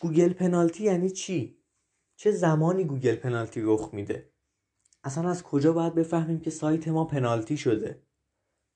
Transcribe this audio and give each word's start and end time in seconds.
گوگل 0.00 0.32
پنالتی 0.32 0.84
یعنی 0.84 1.10
چی؟ 1.10 1.58
چه 2.16 2.30
زمانی 2.30 2.84
گوگل 2.84 3.16
پنالتی 3.16 3.60
رخ 3.64 3.90
میده؟ 3.92 4.30
اصلا 5.04 5.30
از 5.30 5.42
کجا 5.42 5.72
باید 5.72 5.94
بفهمیم 5.94 6.40
که 6.40 6.50
سایت 6.50 6.88
ما 6.88 7.04
پنالتی 7.04 7.56
شده؟ 7.56 8.02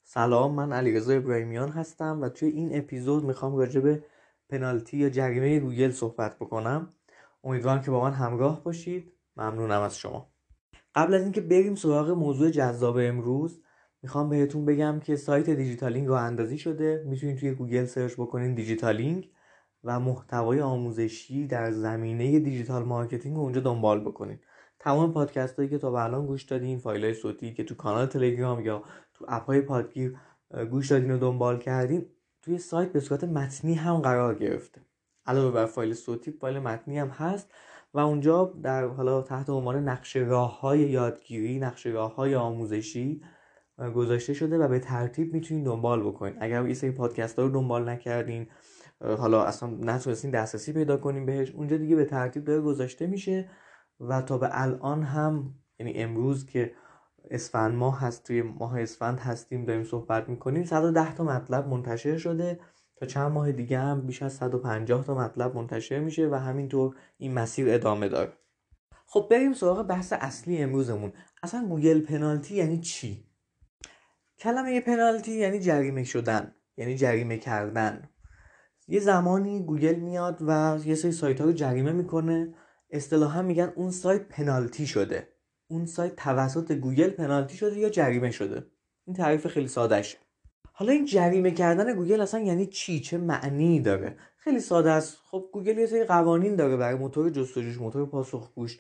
سلام 0.05 0.55
من 0.55 0.73
علیرضا 0.73 1.13
ابراهیمیان 1.13 1.69
هستم 1.69 2.21
و 2.23 2.29
توی 2.29 2.49
این 2.49 2.79
اپیزود 2.79 3.25
می‌خوام 3.25 3.57
راجع 3.57 3.81
به 3.81 4.05
پنالتی 4.49 4.97
یا 4.97 5.11
جریمه 5.11 5.61
گوگل 5.61 5.91
صحبت 5.91 6.37
بکنم. 6.37 6.93
امیدوارم 7.45 7.83
که 7.83 7.91
با 7.91 8.01
من 8.03 8.13
همراه 8.13 8.65
باشید. 8.65 9.13
ممنونم 9.37 9.81
از 9.81 9.99
شما. 9.99 10.33
قبل 10.95 11.15
از 11.15 11.23
اینکه 11.23 11.41
بریم 11.41 11.75
سراغ 11.75 12.11
موضوع 12.11 12.51
جذاب 12.51 12.97
امروز 13.01 13.63
می‌خوام 14.03 14.29
بهتون 14.29 14.65
بگم 14.65 15.01
که 15.01 15.17
سایت 15.17 15.51
دیجیتالینگ 15.51 16.09
راه 16.09 16.15
اندازی 16.15 16.59
شده. 16.59 17.05
می‌تونید 17.07 17.39
توی 17.39 17.55
گوگل 17.55 17.85
search 17.85 18.15
بکنین 18.15 18.55
دیجیتالینگ. 18.55 19.31
و 19.85 20.01
محتوای 20.01 20.61
آموزشی 20.61 21.47
در 21.47 21.71
زمینه 21.71 22.39
digital 22.39 22.85
marketing 22.85 23.37
رو 23.37 23.43
اونجا 23.43 23.61
دنبال 23.61 24.01
بکنید 24.01 24.41
تمام 24.79 25.13
پادکست 25.13 25.57
هایی 25.57 25.69
که 25.69 25.79
تا 25.79 25.91
به 25.91 26.05
الان 26.05 26.27
گوش 26.27 26.43
دادین 26.43 26.79
فایل 26.79 27.05
های 27.05 27.15
صوتی 27.15 27.55
که 27.55 27.65
تو 27.65 27.75
کانال 27.75 28.07
تلگرام 28.07 28.65
یا 28.65 28.83
تو 29.15 29.25
app 29.29 29.47
های 29.47 29.61
پادگیر 29.61 30.17
گوش 30.71 30.91
دادین 30.91 31.11
و 31.11 31.19
دنبال 31.19 31.59
کردین 31.59 32.07
توی 32.43 32.59
سایت 32.59 32.93
به 32.93 33.01
صورت 33.01 33.25
متنی 33.25 33.75
هم 33.75 33.97
قرار 33.97 34.35
گرفته. 34.35 34.81
علاوه 35.27 35.51
بر 35.51 35.67
فایل 35.67 35.95
صوتی 35.95 36.31
فایل 36.31 36.59
متنی 36.59 36.99
هم 36.99 37.09
هست 37.09 37.51
و 37.95 37.99
اونجا 37.99 38.53
در 38.63 38.87
حالا 38.87 39.23
تحت 39.23 39.51
عنوان 39.51 39.89
نقشه 39.89 40.21
راه 40.21 40.61
های 40.61 40.81
یادگیری 40.81 41.59
نقشه 41.59 41.91
راه 41.91 42.15
های 42.15 42.35
آموزشی 42.35 43.23
گذاشته 43.95 44.35
شده 44.35 44.59
و 44.59 44.69
به 44.69 44.79
ترتیب 44.79 45.35
می‌تونین 45.35 45.65
دنبال 45.65 46.03
بکنین. 46.03 46.37
اگر 46.41 46.63
این 46.63 46.75
سری 46.75 46.91
پادکست 46.91 47.39
ها 47.39 47.45
رو 47.45 47.53
دنبال 47.53 47.89
نکردین 47.89 48.47
حالا 49.01 49.45
اصلا 49.45 49.69
نتونستین 49.69 50.31
دسترسی 50.31 50.73
پیدا 50.73 50.97
کنیم 50.97 51.27
بهش. 51.27 51.51
اونجا 51.51 51.77
دیگه 51.77 51.97
به 51.97 52.05
ترتیب 52.05 52.45
داره 52.45 52.61
گذاشته 52.61 53.07
میشه 53.07 53.51
و 54.01 54.23
تا 54.23 54.39
به 54.39 54.49
الان 54.53 55.03
هم 55.03 55.55
یعنی 55.79 55.93
امروز 55.93 56.47
که 56.47 56.73
اسفند 57.31 57.75
ماه 57.75 58.01
هست 58.01 58.25
توی 58.25 58.43
ماه 58.43 58.81
اسفند 58.81 59.19
هستیم 59.19 59.65
داریم 59.65 59.85
صحبت 59.85 60.29
می‌کنیم 60.29 60.65
110 60.65 61.15
تا 61.15 61.25
مطلب 61.25 61.69
منتشر 61.69 62.19
شده. 62.19 62.61
تا 62.97 63.07
چند 63.07 63.33
ماه 63.33 63.53
دیگه 63.53 63.79
هم 63.79 64.07
بیش 64.07 64.23
از 64.23 64.33
150 64.33 65.05
تا 65.05 65.15
مطلب 65.15 65.57
منتشر 65.57 65.99
میشه 65.99 66.29
و 66.29 66.35
همینطور 66.35 66.97
این 67.19 67.35
مسیر 67.35 67.75
ادامه 67.75 68.09
داره. 68.09 68.33
خب 69.07 69.29
بریم 69.31 69.53
سراغ 69.53 69.83
بحث 69.83 70.13
اصلی 70.13 70.59
امروزمون. 70.59 71.13
اصلا 71.43 71.67
گوگل 71.69 72.01
پنالتی 72.01 72.55
یعنی 72.55 72.81
چی؟ 72.81 73.25
کلمه 74.39 74.81
پنالتی 74.81 75.33
یعنی 75.33 75.61
جریمه 75.61 76.05
شدن 76.05 76.55
یعنی 76.77 76.97
جریمه 76.97 77.39
کردن. 77.39 78.10
یه 78.91 79.01
زمانی 79.01 79.63
گوگل 79.63 79.95
میاد 79.95 80.39
و 80.47 80.79
یه 80.85 80.95
سری 80.95 81.13
سایت 81.13 81.41
ها 81.41 81.47
رو 81.47 81.53
جریمه 81.53 81.93
می‌کنه. 81.93 82.55
اصطلاحا 82.91 83.43
میگن 83.43 83.73
اون 83.77 83.91
سایت 83.91 84.29
پنالتی 84.29 84.87
شده. 84.87 85.29
اون 85.69 85.87
سایت 85.87 86.17
توسط 86.17 86.73
گوگل 86.73 87.11
پنالتی 87.11 87.57
شده 87.57 87.79
یا 87.79 87.89
جریمه 87.89 88.31
شده. 88.31 88.67
این 89.07 89.17
تعریف 89.17 89.47
خیلی 89.47 89.69
سادهشه 89.69 90.19
حالا 90.81 90.93
این 90.93 91.05
جریمه 91.05 91.51
کردن 91.51 91.95
گوگل 91.95 92.21
اصلا 92.21 92.41
یعنی 92.41 92.67
چی؟ 92.67 93.01
چه 93.01 93.19
معنی 93.19 93.81
داره؟ 93.81 94.17
خیلی 94.37 94.61
ساده 94.61 94.91
است. 94.91 95.19
خب 95.31 95.45
گوگل 95.53 95.79
یه 95.79 95.87
سری 95.87 96.05
قوانین 96.05 96.57
داره 96.57 96.77
برای 96.77 96.95
موتور 96.95 97.31
جستجوش 97.31 97.81
موتور 97.81 98.07
پاسخگوش. 98.07 98.79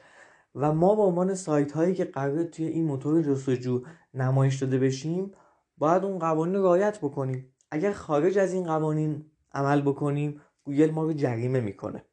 و 0.54 0.72
ما 0.72 0.94
به 0.94 1.02
عنوان 1.02 1.34
سایت 1.34 1.72
هایی 1.72 1.94
که 1.94 2.04
قراره 2.04 2.42
توی 2.42 2.66
این 2.66 2.84
موتور 2.84 3.22
جستجو 3.22 3.82
نمایش 4.14 4.62
داده 4.62 4.78
بشیم 4.78 5.32
باید 5.78 6.04
اون 6.04 6.18
قوانین 6.18 6.54
رو 6.54 6.62
رعایت 6.62 6.98
بکنیم. 6.98 7.52
اگر 7.70 7.92
خارج 7.92 8.38
از 8.38 8.52
این 8.52 8.64
قوانین 8.64 9.24
عمل 9.52 9.80
بکنیم 9.80 10.40
گوگل 10.64 10.90
ما 10.90 11.02
رو 11.04 11.12
جریمه 11.12 11.60
می‌کنه. 11.60 12.04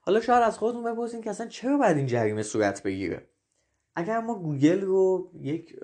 حالا 0.00 0.20
شاید 0.20 0.42
از 0.42 0.58
خودتون 0.58 0.92
بپرسین 0.92 1.20
که 1.20 1.30
اصلا 1.30 1.46
چرا 1.46 1.78
باید 1.78 1.96
این 1.96 2.06
جریمه 2.06 2.42
صورت 2.42 2.82
بگیره؟ 2.82 3.28
اگر 3.96 4.20
ما 4.20 4.34
گوگل 4.38 4.80
رو 4.80 5.30
یک 5.40 5.74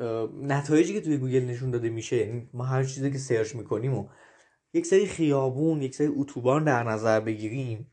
نتایجی 0.43 0.95
که 0.95 1.01
توی 1.01 1.17
گوگل 1.17 1.45
نشون 1.45 1.71
داده 1.71 1.91
میشه 1.91 2.17
یعنی 2.17 2.51
ما 2.53 2.65
هر 2.65 2.85
چیزی 2.85 3.11
که 3.11 3.19
search 3.19 3.55
می‌کنیم 3.55 3.95
و 3.95 4.09
یک 4.75 4.87
سری 4.87 5.07
خیابون 5.07 5.83
یک 5.83 5.95
سری 5.95 6.07
اتوبان 6.07 6.65
در 6.65 6.83
نظر 6.83 7.21
بگیریم 7.21 7.93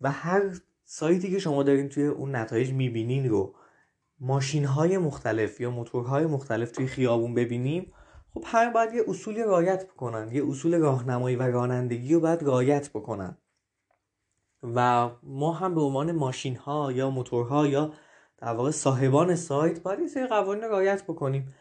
و 0.00 0.10
هر 0.10 0.42
سایتی 0.84 1.30
که 1.30 1.38
شما 1.38 1.62
دارین 1.62 1.88
توی 1.88 2.06
اون 2.06 2.36
نتایج 2.36 2.72
می‌بینین 2.72 3.28
رو 3.28 3.54
ماشین 4.20 4.64
های 4.64 4.98
مختلف 4.98 5.60
یا 5.60 5.70
موتورهای 5.70 6.26
مختلف 6.26 6.70
توی 6.70 6.86
خیابون 6.86 7.34
ببینیم 7.34 7.92
خب 8.36 8.44
هر 8.46 8.70
باید 8.70 8.94
یه 8.94 9.02
اصولی 9.08 9.42
رعایت 9.42 9.84
بکنن 9.84 10.28
یه 10.32 10.48
اصول 10.48 10.74
راهنمایی 10.74 11.36
و 11.36 11.42
رانندگی 11.42 12.14
رو 12.14 12.20
باید 12.20 12.42
رعایت 12.42 12.90
بکنن. 12.90 13.36
و 14.74 15.10
ما 15.22 15.52
هم 15.52 15.74
به 15.74 15.80
عنوان 15.80 16.12
ماشین 16.12 16.56
ها 16.56 16.92
یا 16.92 17.10
موتورها 17.10 17.66
یا 17.66 17.92
در 18.38 18.52
واقع 18.52 18.70
صاحبان 18.70 19.34
سایت 19.34 19.82
باید 19.82 20.00
یه 20.00 20.06
سری 20.06 20.26
قوانین 20.26 20.64
رو 20.64 20.70
رعایت 20.70 21.02
بکنیم. 21.02 21.54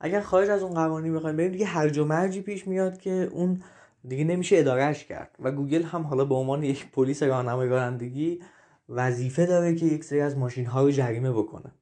اگر 0.00 0.20
خارج 0.20 0.50
از 0.50 0.62
اون 0.62 0.74
قوانین 0.74 1.14
بخوایم 1.14 1.36
بریم 1.36 1.52
دیگه 1.52 1.66
هرج 1.66 1.98
و 1.98 2.04
مرجی 2.04 2.40
پیش 2.40 2.66
میاد 2.66 2.98
که 2.98 3.28
اون 3.32 3.62
دیگه 4.08 4.24
نمیشه 4.24 4.58
ادارهش 4.58 5.04
کرد. 5.04 5.36
و 5.40 5.52
گوگل 5.52 5.82
هم 5.82 6.02
حالا 6.02 6.24
به 6.24 6.34
عنوان 6.34 6.62
یک 6.62 6.90
پلیس 6.90 7.22
راهنمای 7.22 7.68
رانندگی 7.68 8.40
وظیفه 8.88 9.46
داره 9.46 9.74
که 9.74 9.86
یک 9.86 10.04
سری 10.04 10.20
از 10.20 10.38
ماشین 10.38 10.66
ها 10.66 10.82
رو 10.82 10.90
جریمه 10.90 11.32
بکنه. 11.32 11.72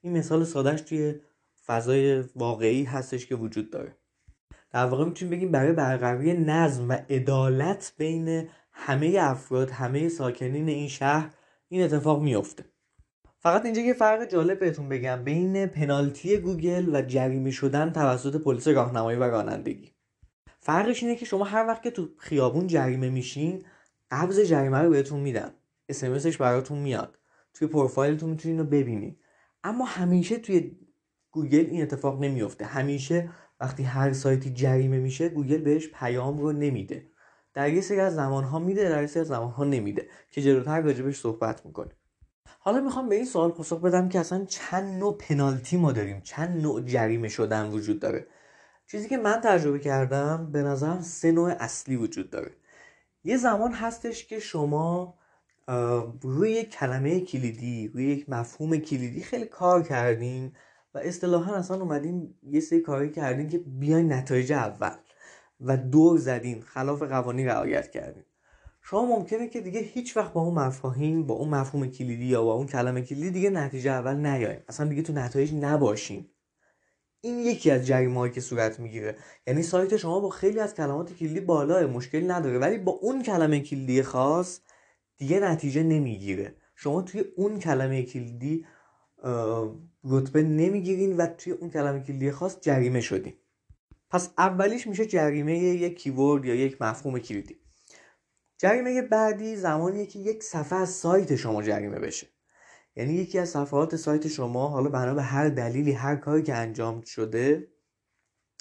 این 0.00 0.18
مثال 0.18 0.44
سادهش 0.44 0.80
توی 0.80 1.14
فضای 1.70 2.24
واقعی 2.36 2.84
هستش 2.84 3.26
که 3.26 3.34
وجود 3.34 3.70
داره. 3.70 3.96
در 4.72 4.86
واقع 4.86 5.04
می‌تونیم 5.04 5.36
بگیم 5.36 5.52
برای 5.52 5.72
برقراری 5.72 6.32
نظم 6.32 6.88
و 6.88 6.92
عدالت 6.92 7.92
بین 7.98 8.48
همه 8.72 9.16
افراد 9.20 9.70
همه 9.70 10.08
ساکنین 10.08 10.68
این 10.68 10.88
شهر 10.88 11.30
این 11.68 11.82
اتفاق 11.82 12.22
میفته 12.22 12.64
فقط 13.38 13.64
اینجا 13.64 13.82
یه 13.82 13.92
فرق 13.92 14.28
جالب 14.28 14.58
بهتون 14.58 14.88
بگم. 14.88 15.24
بین 15.24 15.66
پنالتی 15.66 16.36
گوگل 16.36 16.94
و 16.94 17.02
جریمه 17.02 17.50
شدن 17.50 17.92
توسط 17.92 18.36
پلیس 18.36 18.68
راهنمایی 18.68 19.18
و 19.18 19.24
رانندگی. 19.24 19.92
فرقش 20.60 21.02
اینه 21.02 21.16
که 21.16 21.24
شما 21.24 21.44
هر 21.44 21.66
وقت 21.66 21.82
که 21.82 21.90
تو 21.90 22.08
خیابون 22.18 22.66
جریمه 22.66 23.10
میشین 23.10 23.64
قبض 24.10 24.40
جریمه 24.40 24.78
رو 24.78 24.90
بهتون 24.90 25.20
میدن. 25.20 25.50
SMS 25.88 26.17
ش 26.17 26.36
براتون 26.36 26.78
میاد. 26.78 27.18
توی 27.54 27.68
پروفایلتون 27.68 28.30
می‌تونین 28.30 28.58
رو 28.58 28.64
ببینید 28.64 29.20
اما 29.64 29.84
همیشه 29.84 30.38
توی 30.38 30.76
گوگل 31.30 31.66
این 31.70 31.82
اتفاق 31.82 32.20
نمیفته 32.20 32.64
همیشه 32.64 33.30
وقتی 33.60 33.82
هر 33.82 34.12
سایتی 34.12 34.50
جریمه 34.50 34.98
میشه 34.98 35.28
گوگل 35.28 35.58
بهش 35.58 35.88
پیام 35.88 36.38
رو 36.38 36.52
نمیده. 36.52 37.06
در 37.54 37.72
یه 37.72 37.80
سری 37.80 38.00
از 38.00 38.14
زمانها 38.14 38.58
میده 38.58 38.88
در 38.88 39.00
یه 39.00 39.06
سری 39.06 39.20
از 39.20 39.26
زمانها 39.26 39.64
نمیده 39.64 40.08
که 40.30 40.42
جلوتر 40.42 40.80
راجبش 40.80 41.20
صحبت 41.20 41.66
می‌کنیم 41.66 41.92
حالا 42.58 42.80
می‌خوام 42.80 43.08
به 43.08 43.14
این 43.14 43.24
سوال 43.24 43.50
پاسخ 43.50 43.80
بدم 43.80 44.08
که 44.08 44.20
اصلا 44.20 44.44
چند 44.44 44.98
نوع 44.98 45.16
پنالتی 45.18 45.76
ما 45.76 45.92
داریم؟ 45.92 46.20
چند 46.20 46.62
نوع 46.62 46.80
جریمه 46.80 47.28
شدن 47.28 47.70
وجود 47.70 48.00
داره؟ 48.00 48.26
چیزی 48.86 49.08
که 49.08 49.16
من 49.16 49.40
تجربه 49.44 49.78
کردم 49.78 50.50
به 50.52 50.62
نظرم 50.62 51.00
سه 51.00 51.32
نوع 51.32 51.50
اصلی 51.60 51.96
وجود 51.96 52.30
داره. 52.30 52.50
یه 53.24 53.36
زمان 53.36 53.72
هستش 53.72 54.26
که 54.26 54.38
شما 54.38 55.14
روی 56.22 56.64
کلمه 56.64 57.20
کلیدی 57.20 57.88
روی 57.88 58.04
یک 58.04 58.28
مفهوم 58.28 58.76
کلیدی 58.76 59.22
خیلی 59.22 59.46
کار 59.46 59.82
کردین. 59.82 60.52
و 60.94 60.98
اصطلاحا 60.98 61.54
اصلا 61.54 61.80
اومدین 61.80 62.34
یه 62.42 62.60
سری 62.60 62.80
کاری 62.80 63.10
کردین 63.10 63.48
که 63.48 63.58
بیاین 63.58 64.12
نتایج 64.12 64.52
اول 64.52 64.96
و 65.60 65.76
دور 65.76 66.18
زدین 66.18 66.60
خلاف 66.60 67.02
قوانین 67.02 67.46
رعایت 67.46 67.90
کردین. 67.90 68.24
شما 68.82 69.04
ممکنه 69.04 69.48
که 69.48 69.60
دیگه 69.60 69.80
هیچ 69.80 70.16
وقت 70.16 70.32
با 70.32 70.40
اون 70.40 70.54
مفاهیم 70.54 71.26
با 71.26 71.34
اون 71.34 71.48
مفهوم 71.48 71.86
کلیدی 71.86 72.24
یا 72.24 72.44
با 72.44 72.54
اون 72.54 72.66
کلمه 72.66 73.02
کلیدی 73.02 73.30
دیگه 73.30 73.50
نتیجه 73.50 73.90
اول 73.90 74.14
نیاین. 74.14 74.58
اصلا 74.68 74.86
دیگه 74.86 75.02
تو 75.02 75.12
نتایج 75.12 75.54
نباشین. 75.54 76.26
این 77.20 77.38
یکی 77.38 77.70
از 77.70 77.86
جریمه 77.86 78.30
که 78.30 78.40
صورت 78.40 78.80
می‌گیره. 78.80 79.16
یعنی 79.46 79.62
سایت 79.62 79.96
شما 79.96 80.20
با 80.20 80.28
خیلی 80.28 80.60
از 80.60 80.74
کلمات 80.74 81.12
کلیدی 81.12 81.40
بالاه 81.40 81.86
مشکل 81.86 82.30
نداره. 82.30 82.58
ولی 82.58 82.78
با 82.78 82.92
اون 82.92 83.22
کلمه 83.22 83.60
کلیدی 83.60 84.02
خاص 84.02 84.60
دیگه 85.16 85.40
نتیجه 85.40 85.82
نمی‌گیره. 85.82 86.54
شما 86.76 87.02
توی 87.02 87.24
اون 87.36 87.58
کلمه 87.58 88.02
کلیدی 88.02 88.66
رتبه 90.04 90.42
نمی‌گیرین 90.42 91.16
و 91.16 91.26
توی 91.26 91.52
اون 91.52 91.70
کلمه 91.70 92.00
کلیدی 92.00 92.30
خاص 92.30 92.60
جریمه 92.60 93.00
شدین. 93.00 93.34
پس 94.10 94.30
اولیش 94.38 94.86
میشه 94.86 95.06
جریمه 95.06 95.58
یک 95.58 95.98
کیورد 95.98 96.44
یا 96.44 96.54
یک 96.54 96.82
مفهوم 96.82 97.18
کلیدی. 97.18 97.56
جریمه 98.58 99.02
بعدی 99.02 99.56
زمانیه 99.56 100.06
که 100.06 100.18
یک 100.18 100.42
صفحه 100.42 100.78
از 100.78 100.90
سایت 100.90 101.36
شما 101.36 101.62
جریمه 101.62 101.98
بشه. 101.98 102.26
یعنی 102.96 103.14
یکی 103.14 103.38
از 103.38 103.48
صفحات 103.48 103.96
سایت 103.96 104.28
شما 104.28 104.68
حالا 104.68 104.90
بنا 104.90 105.14
به 105.14 105.22
هر 105.22 105.48
دلیلی 105.48 105.92
هر 105.92 106.16
کاری 106.16 106.42
که 106.42 106.54
انجام 106.54 107.00
شده 107.00 107.68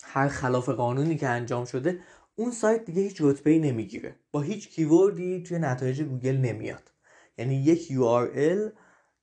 هر 0.03 0.27
خلاف 0.27 0.69
قانونی 0.69 1.17
که 1.17 1.27
انجام 1.27 1.65
شده 1.65 1.99
اون 2.35 2.51
سایت 2.51 2.85
دیگه 2.85 3.01
هیچ 3.01 3.21
رتبه 3.21 3.51
ای 3.51 3.59
نمی‌گیره. 3.59 4.15
با 4.31 4.41
هیچ 4.41 4.69
keyword 4.69 5.34
ی 5.34 5.43
توی 5.43 5.59
نتایج 5.59 6.01
گوگل 6.01 6.37
نمیاد. 6.37 6.91
یعنی 7.37 7.55
یک 7.55 7.87
URL 7.87 8.71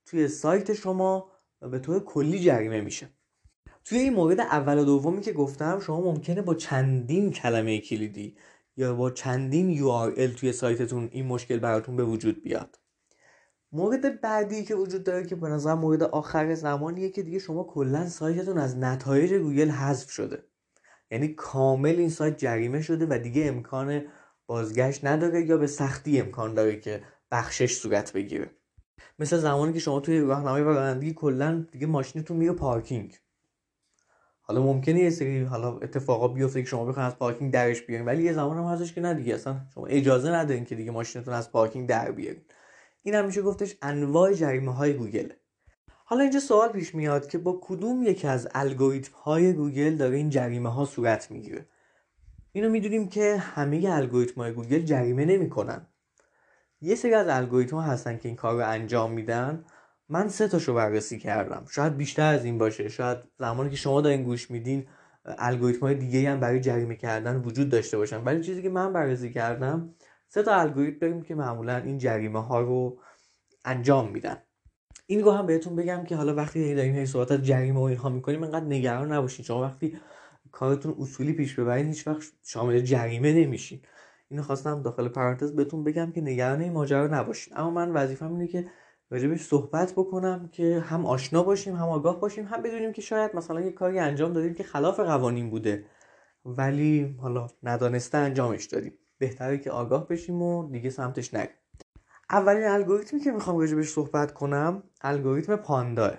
توی 0.07 0.27
سایت 0.27 0.73
شما 0.73 1.31
به 1.59 1.79
طور 1.79 2.03
کلی 2.03 2.39
جریمه 2.39 2.81
میشه. 2.81 3.09
توی 3.83 3.97
این 3.97 4.13
مورد 4.13 4.39
اول 4.39 4.79
و 4.79 4.85
دومی 4.85 5.21
که 5.21 5.33
گفتم 5.33 5.79
شما 5.79 6.01
ممکنه 6.01 6.41
با 6.41 6.55
چندین 6.55 7.31
کلمه 7.31 7.81
کلیدی 7.81 8.37
یا 8.77 8.93
با 8.95 9.11
چندین 9.11 9.77
URL 9.77 10.39
توی 10.39 10.51
سایتتون 10.51 11.09
این 11.11 11.25
مشکل 11.25 11.59
براتون 11.59 11.95
به 11.95 12.03
وجود 12.03 12.43
بیاد. 12.43 12.79
مورد 13.71 14.21
بعدی 14.21 14.63
که 14.63 14.75
وجود 14.75 15.03
داره 15.03 15.25
که 15.25 15.35
به 15.35 15.47
نظر 15.47 15.73
مورد 15.73 16.03
آخر 16.03 16.55
زمانیه 16.55 17.09
که 17.09 17.23
دیگه 17.23 17.39
شما 17.39 17.63
کلا 17.63 18.09
سایتتون 18.09 18.57
از 18.57 18.77
نتایج 18.77 19.33
گوگل 19.33 19.69
حذف 19.69 20.09
شده. 20.09 20.43
یعنی 21.11 21.27
کامل 21.27 21.95
این 21.95 22.09
سایت 22.09 22.37
جریمه 22.37 22.81
شده 22.81 23.07
و 23.09 23.19
دیگه 23.23 23.45
امکان 23.45 24.03
بازگشت 24.45 25.05
نداره 25.05 25.45
یا 25.45 25.57
به 25.57 25.67
سختی 25.67 26.21
امکان 26.21 26.53
داره 26.53 26.79
که 26.79 27.03
بخشش 27.31 27.75
صورت 27.75 28.13
بگیره. 28.13 28.51
مثل 29.19 29.37
زمانی 29.37 29.73
که 29.73 29.79
شما 29.79 29.99
توی 29.99 30.19
راهنمای 30.19 30.61
رانندگی 30.61 31.13
کلا 31.13 31.65
دیگه 31.71 31.87
ماشینتون 31.87 32.37
میره 32.37 32.53
پارکینگ. 32.53 33.19
حالا 34.41 34.63
ممکنه 34.63 34.99
یه 34.99 35.09
سری 35.09 35.43
حالا 35.43 35.77
اتفاقا 35.77 36.27
بیفته 36.27 36.61
که 36.61 36.67
شما 36.67 36.85
بخواید 36.85 37.07
از 37.07 37.17
پارکینگ 37.17 37.53
درش 37.53 37.81
بیارین 37.81 38.05
ولی 38.05 38.23
یه 38.23 38.33
زمان 38.33 38.57
هم 38.57 38.63
هستش 38.63 38.93
که 38.93 39.01
نه 39.01 39.13
دیگه 39.13 39.35
اصلا 39.35 39.61
شما 39.73 39.85
اجازه 39.85 40.31
ندارین 40.31 40.65
که 40.65 40.75
دیگه 40.75 40.91
ماشینتون 40.91 41.33
از 41.33 41.51
پارکینگ 41.51 41.89
در 41.89 42.11
بیارین. 42.11 42.41
این 43.03 43.15
هم 43.15 43.25
میشه 43.25 43.41
گفتش 43.41 43.75
انواع 43.81 44.33
جریمه 44.33 44.73
های 44.73 44.93
گوگل. 44.93 45.29
حالا 46.05 46.21
اینجا 46.21 46.39
سوال 46.39 46.69
پیش 46.69 46.95
میاد 46.95 47.27
که 47.27 47.37
با 47.37 47.59
کدوم 47.63 48.03
یکی 48.03 48.27
از 48.27 48.47
الگوریتم 48.55 49.13
های 49.13 49.53
گوگل 49.53 49.95
داره 49.95 50.15
این 50.15 50.29
جریمه 50.29 50.69
ها 50.69 50.85
صورت 50.85 51.31
می‌گیره؟ 51.31 51.65
اینو 52.51 52.69
می‌دونیم 52.69 53.09
که 53.09 53.37
همه 53.37 53.85
الگوریتم 53.89 54.41
های 54.41 54.53
گوگل 54.53 54.79
جریمه 54.79 55.25
نمی‌کنن. 55.25 55.87
یه 56.81 56.95
سری 56.95 57.13
از 57.13 57.27
الگوریتم 57.27 57.77
هستن 57.77 58.17
که 58.17 58.27
این 58.27 58.35
کار 58.35 58.55
رو 58.55 58.69
انجام 58.69 59.11
میدن. 59.11 59.65
من 60.09 60.27
سه 60.27 60.47
تاشو 60.47 60.73
بررسی 60.73 61.19
کردم. 61.19 61.65
شاید 61.69 61.97
بیشتر 61.97 62.33
از 62.33 62.45
این 62.45 62.57
باشه. 62.57 62.89
شاید 62.89 63.17
زمانی 63.39 63.69
که 63.69 63.75
شما 63.75 64.01
دارین 64.01 64.23
گوش 64.23 64.51
میدین 64.51 64.87
الگوریتم 65.25 65.79
های 65.79 65.95
دیگه 65.95 66.29
هم 66.29 66.39
برای 66.39 66.59
جریمه 66.59 66.95
کردن 66.95 67.35
وجود 67.35 67.69
داشته 67.69 67.97
باشن. 67.97 68.23
ولی 68.23 68.43
چیزی 68.43 68.61
که 68.61 68.69
من 68.69 68.93
بررسی 68.93 69.33
کردم 69.33 69.93
سه 70.27 70.43
تا 70.43 70.55
الگوریتم 70.55 70.99
داریم 70.99 71.21
که 71.21 71.35
معمولا 71.35 71.77
این 71.77 71.97
جریمه 71.97 72.43
ها 72.43 72.61
رو 72.61 72.99
انجام 73.65 74.11
میدن. 74.11 74.37
این 75.05 75.23
رو 75.23 75.31
هم 75.31 75.45
بهتون 75.45 75.75
بگم 75.75 76.03
که 76.03 76.15
حالا 76.15 76.35
وقتی 76.35 76.75
داریم 76.75 76.95
هی 76.95 77.05
صحبت 77.05 77.31
از 77.31 77.43
جریمه 77.43 77.79
و 77.79 77.83
اینها 77.83 78.09
می‌کنیم 78.09 78.43
انقدر 78.43 78.65
نگران 78.65 79.13
نباشین. 79.13 79.45
شما 79.45 79.61
وقتی 79.61 79.97
کارتون 80.51 80.95
اصولی 80.99 81.33
پیش 81.33 81.59
ببرین 81.59 81.87
هیچ 81.87 82.07
وقت 82.07 82.23
شامل 82.43 82.79
جریمه 82.79 83.33
نمیشین. 83.33 83.81
اینو 84.29 84.43
خواستم 84.43 84.81
داخل 84.81 85.07
پرانتز 85.07 85.55
بهتون 85.55 85.83
بگم 85.83 86.11
که 86.11 86.21
نگران 86.21 86.61
این 86.61 86.73
ماجرا 86.73 87.07
نباشین. 87.07 87.57
اما 87.57 87.69
من 87.69 87.91
وظیفم 87.91 88.33
اینه 88.33 88.47
که 88.47 88.67
راجبش 89.09 89.41
صحبت 89.41 89.91
بکنم 89.91 90.47
که 90.47 90.79
هم 90.79 91.05
آشنا 91.05 91.43
باشیم 91.43 91.75
هم 91.75 91.89
آگاه 91.89 92.19
باشیم 92.19 92.45
هم 92.45 92.61
بدونیم 92.61 92.93
که 92.93 93.01
شاید 93.01 93.35
مثلا 93.35 93.61
یه 93.61 93.71
کاری 93.71 93.99
انجام 93.99 94.33
دادیم 94.33 94.53
که 94.53 94.63
خلاف 94.63 94.99
قوانین 94.99 95.49
بوده. 95.49 95.85
ولی 96.45 97.15
حالا 97.21 97.47
ندانسته 97.63 98.17
انجامش 98.17 98.65
دادیم. 98.65 98.93
بهتره 99.17 99.57
که 99.57 99.71
آگاه 99.71 100.07
بشیم 100.07 100.41
و 100.41 100.71
دیگه 100.71 100.89
سمتش 100.89 101.33
نریم. 101.33 101.55
اولین 102.29 102.63
الگوریتمی 102.63 103.19
که 103.19 103.31
می‌خوام 103.31 103.57
راجبش 103.57 103.87
صحبت 103.87 104.33
کنم 104.33 104.83
الگوریتم 105.01 105.55
پاندا. 105.55 106.13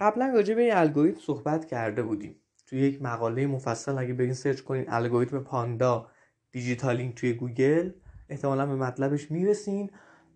قبلا 0.00 0.32
راجع 0.34 0.54
به 0.54 0.62
این 0.62 0.74
الگوریتم 0.74 1.20
صحبت 1.20 1.64
کرده 1.64 2.02
بودیم. 2.02 2.36
توی 2.66 2.80
یک 2.80 3.02
مقاله 3.02 3.46
مفصل 3.46 3.98
اگه 3.98 4.14
برین 4.14 4.34
search 4.34 4.60
کنین 4.60 4.84
الگوریتم 4.88 5.38
پاندا 5.38 6.08
دیجیتالینگ 6.52 7.14
توی 7.14 7.32
گوگل 7.32 7.90
احتمالا 8.28 8.66
به 8.66 8.74
مطلبش 8.74 9.30
می‌رسین. 9.30 9.90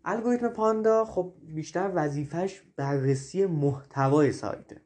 الگوریتم 0.04 0.48
پاندا 0.48 1.04
خب 1.04 1.34
بیشتر 1.42 1.90
وظیفش 1.94 2.62
بررسی 2.76 3.46
محتوای 3.46 4.32
سایته. 4.32 4.80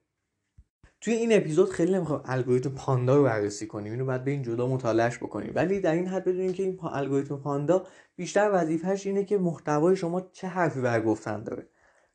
توی 1.00 1.14
این 1.14 1.32
اپیزود 1.32 1.70
خیلی 1.70 1.92
نمی‌خوام 1.92 2.22
الگوریتم 2.24 2.70
پاندا 2.70 3.16
رو 3.16 3.24
بررسی 3.24 3.66
کنیم 3.66 3.92
اینو 3.92 4.04
باید 4.04 4.24
به 4.24 4.30
این 4.30 4.42
جدا 4.42 4.66
مطالعهش 4.66 5.18
بکنیم. 5.18 5.52
ولی 5.54 5.80
در 5.80 5.92
این 5.92 6.06
حد 6.06 6.24
بدونیم 6.24 6.52
که 6.52 6.62
این 6.62 6.78
الگوریتم 6.82 7.36
پاندا 7.36 7.86
بیشتر 8.16 8.50
وظیفهش 8.52 9.06
اینه 9.06 9.24
که 9.24 9.38
محتوای 9.38 9.96
شما 9.96 10.20
چه 10.20 10.48
حرفی 10.48 10.80
برای 10.80 11.00
گفتن 11.00 11.42
داره. 11.42 11.68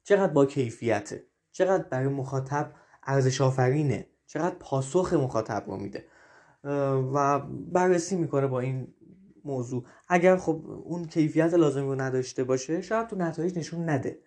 چقدر 0.03 0.33
با 0.33 0.45
کیفیته؟ 0.45 1.23
چقدر 1.51 1.83
برای 1.83 2.07
مخاطب 2.07 2.71
ارزش 3.03 3.41
آفرینه 3.41 4.07
چقدر 4.25 4.55
پاسخ 4.55 5.13
مخاطب 5.13 5.63
رو 5.67 5.77
میده؟ 5.77 6.05
و 7.13 7.39
بررسی 7.71 8.15
می‌کنه 8.15 8.47
با 8.47 8.59
این 8.59 8.87
موضوع. 9.45 9.83
اگر 10.09 10.37
خب 10.37 10.61
اون 10.83 11.05
کیفیت 11.05 11.53
لازم 11.53 11.85
رو 11.85 12.01
نداشته 12.01 12.43
باشه 12.43 12.81
شاید 12.81 13.07
تو 13.07 13.15
نتایج 13.15 13.57
نشون 13.57 13.89
نده. 13.89 14.19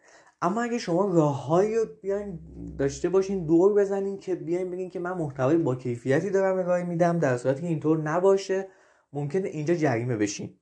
اما 0.42 0.62
اگه 0.62 0.78
شما 0.78 1.14
راههایی 1.14 1.76
رو 1.76 1.84
بیاین 2.02 2.38
داشته 2.78 3.08
باشین 3.08 3.46
دور 3.46 3.74
بزنین 3.74 4.18
که 4.18 4.34
بیاین 4.34 4.70
بگین 4.70 4.90
که 4.90 4.98
من 4.98 5.12
محتوای 5.12 5.56
با 5.56 5.74
کیفیتی 5.74 6.30
دارم 6.30 6.58
ارائه 6.58 6.84
میدم 6.84 7.18
در 7.18 7.36
صورتی 7.36 7.60
که 7.60 7.66
اینطور 7.66 8.02
نباشه 8.02 8.68
ممکنه 9.12 9.48
اینجا 9.48 9.74
جریمه 9.74 10.16
بشین. 10.16 10.58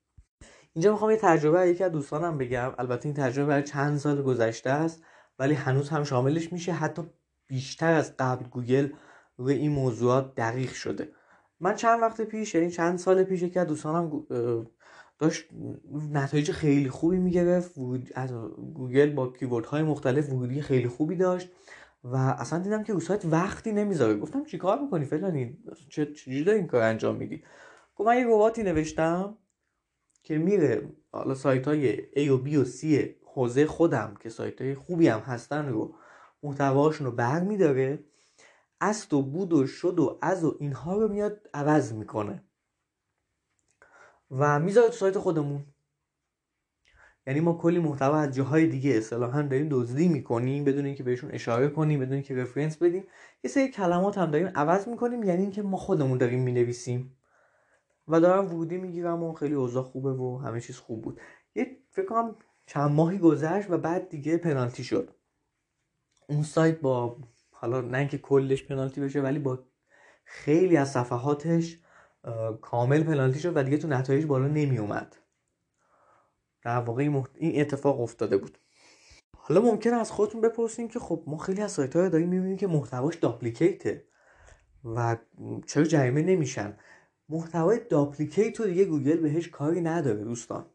اینجا 0.72 0.92
می‌خوام 0.92 1.10
یه 1.10 1.16
تجربه 1.16 1.68
یکی 1.68 1.84
از 1.84 1.92
دوستانم 1.92 2.38
بگم. 2.38 2.72
البته 2.78 3.06
این 3.06 3.14
تجربه 3.14 3.48
برای 3.48 3.62
چند 3.62 3.98
سال 3.98 4.22
گذشته 4.22 4.70
است 4.70 5.02
ولی 5.38 5.54
هنوز 5.54 5.88
هم 5.88 6.04
شاملش 6.04 6.52
میشه. 6.52 6.72
حتی 6.72 7.02
بیشتر 7.48 7.92
از 7.92 8.16
قبل 8.18 8.44
گوگل 8.48 8.88
روی 9.36 9.54
این 9.54 9.72
موضوعات 9.72 10.34
دقیق 10.34 10.72
شده. 10.72 11.08
من 11.60 11.74
چند 11.74 12.02
وقت 12.02 12.20
پیش 12.20 12.54
یعنی 12.54 12.70
چند 12.70 12.98
سال 12.98 13.24
پیش 13.24 13.44
که 13.44 13.64
دوستانم 13.64 14.26
داشت 15.18 15.48
نتایج 16.12 16.50
خیلی 16.50 16.90
خوبی 16.90 17.18
می‌گرفت. 17.18 17.74
از 18.14 18.32
گوگل 18.74 19.10
با 19.10 19.32
keyword 19.32 19.66
های 19.66 19.82
مختلف 19.82 20.32
ورودی 20.32 20.62
خیلی 20.62 20.88
خوبی 20.88 21.16
داشت 21.16 21.48
و 22.04 22.16
اصلا 22.16 22.58
دیدم 22.58 22.82
که 22.82 22.98
سایت 22.98 23.24
وقتی 23.24 23.72
نمی‌ذاره. 23.72 24.14
گفتم 24.16 24.44
چیکار 24.44 24.80
می‌کنی 24.80 25.04
فلانی؟ 25.04 25.58
چه 25.88 26.06
چجوری 26.06 26.50
این 26.50 26.66
کار 26.66 26.82
انجام 26.82 27.16
میدی؟ 27.16 27.42
گفت 27.96 28.08
من 28.08 28.16
یه 28.16 28.26
رباتی 28.26 28.62
نوشتم 28.62 29.38
که 30.22 30.38
میره 30.38 30.88
حالا 31.12 31.34
سایت 31.34 31.68
های 31.68 31.96
A 31.96 32.30
و 32.30 32.44
B 32.44 32.54
و 32.54 32.64
C 32.64 33.08
حوزه 33.24 33.66
خودم 33.66 34.14
که 34.20 34.28
سایت 34.28 34.62
های 34.62 34.74
خوبی 34.74 35.08
هم 35.08 35.20
هستن 35.20 35.68
رو 35.68 35.94
محتواشون 36.42 37.06
رو 37.06 37.12
بر 37.12 37.40
میداره 37.40 38.04
است 38.80 39.12
و 39.12 39.22
بود 39.22 39.52
و 39.52 39.66
شد 39.66 39.98
و 39.98 40.18
از 40.22 40.44
و 40.44 40.56
اینها 40.60 40.96
رو 40.96 41.08
میاد 41.08 41.50
عوض 41.54 41.92
می‌کنه. 41.92 42.44
و 44.30 44.60
می‌ذاره 44.60 44.88
تو 44.88 44.94
سایت 44.94 45.18
خودمون. 45.18 45.64
یعنی 47.26 47.40
ما 47.40 47.52
کلی 47.52 47.78
محتوا 47.78 48.16
از 48.16 48.34
جاهای 48.34 48.66
دیگه 48.66 48.90
اصطلاحا 48.90 49.42
داریم 49.42 49.68
دزدی 49.70 50.08
می‌کنیم 50.08 50.64
بدون 50.64 50.84
اینکه 50.84 51.02
بهشون 51.02 51.30
اشاره 51.30 51.68
کنیم 51.68 52.00
بدون 52.00 52.12
اینکه 52.12 52.34
رفرنس 52.34 52.76
بدیم. 52.76 53.04
یه 53.44 53.50
سری 53.50 53.68
کلمات 53.68 54.18
هم 54.18 54.30
داریم 54.30 54.52
عوض 54.54 54.88
می‌کنیم 54.88 55.22
یعنی 55.22 55.42
اینکه 55.42 55.62
ما 55.62 55.76
خودمون 55.76 56.18
داریم 56.18 56.42
می‌نویسیم. 56.42 57.16
و 58.08 58.20
دارم 58.20 58.46
ورودی 58.46 58.76
می‌گیرم 58.76 59.22
و 59.22 59.32
خیلی 59.32 59.54
اوضاع 59.54 59.82
خوبه 59.82 60.12
و 60.12 60.38
همه 60.38 60.60
چیز 60.60 60.76
خوب 60.76 61.02
بود. 61.02 61.20
یه 61.54 61.76
فکر 61.90 62.06
کنم 62.06 62.36
چند 62.66 62.90
ماهی 62.90 63.18
گذشت 63.18 63.70
و 63.70 63.78
بعد 63.78 64.08
دیگه 64.08 64.36
پنالتی 64.36 64.84
شد. 64.84 65.10
اون 66.28 66.42
سایت 66.42 66.80
با 66.80 67.18
حالا 67.64 67.80
نه 67.80 67.98
اینکه 67.98 68.18
کلش 68.18 68.64
پنالتی 68.64 69.00
بشه 69.00 69.20
ولی 69.20 69.38
با 69.38 69.58
خیلی 70.24 70.76
از 70.76 70.92
صفحاتش 70.92 71.78
کامل 72.60 73.02
پنالتی 73.02 73.38
شد 73.38 73.56
و 73.56 73.62
دیگه 73.62 73.76
تو 73.76 73.88
نتایج 73.88 74.26
بالا 74.26 74.48
نمی 74.48 74.78
اومد 74.78 75.16
در 76.62 76.78
واقع 76.78 77.02
این 77.34 77.60
اتفاق 77.60 78.00
افتاده 78.00 78.36
بود. 78.36 78.58
حالا 79.36 79.60
ممکن 79.60 79.90
از 79.90 80.10
خودتون 80.10 80.40
بپرسین 80.40 80.88
که 80.88 80.98
خب 80.98 81.24
ما 81.26 81.38
خیلی 81.38 81.62
از 81.62 81.72
سایت 81.72 81.96
های 81.96 82.10
داریم 82.10 82.28
می‌بینیم 82.28 82.56
که 82.56 82.66
محتواش 82.66 83.16
duplicate 83.16 83.95
ه 83.95 84.04
و 84.84 85.16
چرا 85.66 85.84
جریمه 85.84 86.22
نمیشن. 86.22 86.76
محتوای 87.28 87.80
duplicate 87.90 88.60
رو 88.60 88.66
دیگه 88.66 88.84
گوگل 88.84 89.16
بهش 89.16 89.48
کاری 89.48 89.80
نداره 89.80 90.24
دوستان. 90.24 90.66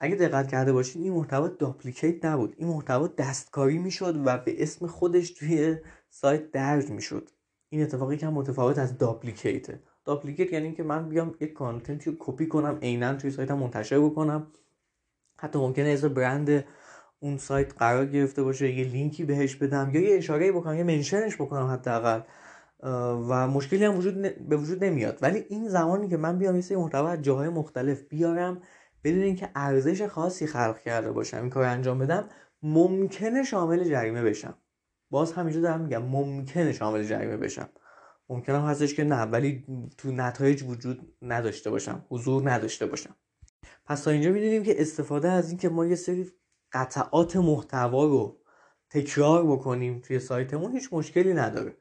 اگه 0.00 0.16
دقت 0.16 0.48
کرده 0.48 0.72
باشین 0.72 1.02
این 1.02 1.12
محتوا 1.12 1.48
duplicate 1.48 2.24
نبود. 2.24 2.54
این 2.56 2.68
محتوا 2.68 3.06
دستکاری 3.06 3.78
می‌شد 3.78 4.22
و 4.26 4.38
به 4.38 4.62
اسم 4.62 4.86
خودش 4.86 5.30
توی 5.30 5.76
سایت 6.20 6.50
درج 6.50 6.90
می‌شد. 6.90 7.30
این 7.68 7.82
اتفاقی 7.82 8.16
که 8.16 8.26
متفاوت 8.26 8.78
از 8.78 8.98
duplicate 8.98 9.80
ه 10.04 10.09
duplicate 10.09 10.52
یعنی 10.52 10.72
که 10.72 10.82
من 10.82 11.08
بیام 11.08 11.34
یک 11.40 11.52
content 11.52 12.03
ی 12.03 12.10
رو 12.10 12.16
کپی 12.18 12.46
کنم 12.46 12.78
عینا 12.82 13.14
توی 13.14 13.30
سایتم 13.30 13.58
منتشر 13.58 14.00
بکنم. 14.00 14.46
حتی 15.40 15.58
ممکنه 15.58 15.88
از 15.88 16.04
برند 16.04 16.64
اون 17.18 17.38
سایت 17.38 17.74
قرار 17.78 18.06
گرفته 18.06 18.42
باشه 18.42 18.72
یه 18.72 18.84
لینکی 18.84 19.24
بهش 19.24 19.56
بدم 19.56 19.90
یا 19.94 20.00
یه 20.00 20.16
اشاره 20.16 20.52
بکنم 20.52 20.74
یه 20.74 20.84
منشنش 20.84 21.36
بکنم 21.36 21.66
حداقل. 21.66 22.20
و 23.28 23.48
مشکلی 23.48 23.84
هم 23.84 23.96
وجود 23.96 24.48
به 24.48 24.56
وجود 24.56 24.84
نمیاد. 24.84 25.18
ولی 25.22 25.44
این 25.48 25.68
زمانی 25.68 26.08
که 26.08 26.16
من 26.16 26.38
بیام 26.38 26.56
یه 26.56 26.76
محتوا 26.76 27.08
از 27.08 27.22
جاهای 27.22 27.48
مختلف 27.48 28.02
بیارم 28.02 28.62
بدون 29.04 29.22
اینکه 29.22 29.50
ارزش 29.54 30.02
خاصی 30.02 30.46
خلق 30.46 30.78
کرده 30.78 31.12
باشم 31.12 31.40
این 31.40 31.50
کار 31.50 31.64
انجام 31.64 31.98
بدم 31.98 32.28
ممکنه 32.62 33.42
شامل 33.42 33.84
جریمه 33.84 34.22
بشم. 34.22 34.54
باز 35.10 35.32
همینجا 35.32 35.60
دارم 35.60 35.80
میگم 35.80 36.02
ممکنه 36.02 36.72
شامل 36.72 37.02
جریمه 37.02 37.36
بشم. 37.36 37.68
ممکنه 38.28 38.62
هستش 38.62 38.94
که 38.94 39.04
نه 39.04 39.22
ولی 39.22 39.64
تو 39.98 40.12
نتایج 40.12 40.62
وجود 40.62 41.12
نداشته 41.22 41.70
باشم 41.70 42.06
حضور 42.08 42.50
نداشته 42.50 42.86
باشم. 42.86 43.16
پس 43.86 44.02
تا 44.02 44.10
اینجا 44.10 44.30
می‌دونیم 44.30 44.62
که 44.62 44.80
استفاده 44.80 45.28
از 45.30 45.48
این 45.48 45.58
که 45.58 45.68
ما 45.68 45.86
یه 45.86 45.94
سری 45.94 46.32
قطعات 46.72 47.36
محتوا 47.36 48.04
رو 48.04 48.40
تکرار 48.90 49.46
بکنیم 49.46 50.00
توی 50.00 50.18
سایتمون 50.18 50.72
هیچ 50.72 50.88
مشکلی 50.92 51.34
نداره. 51.34 51.76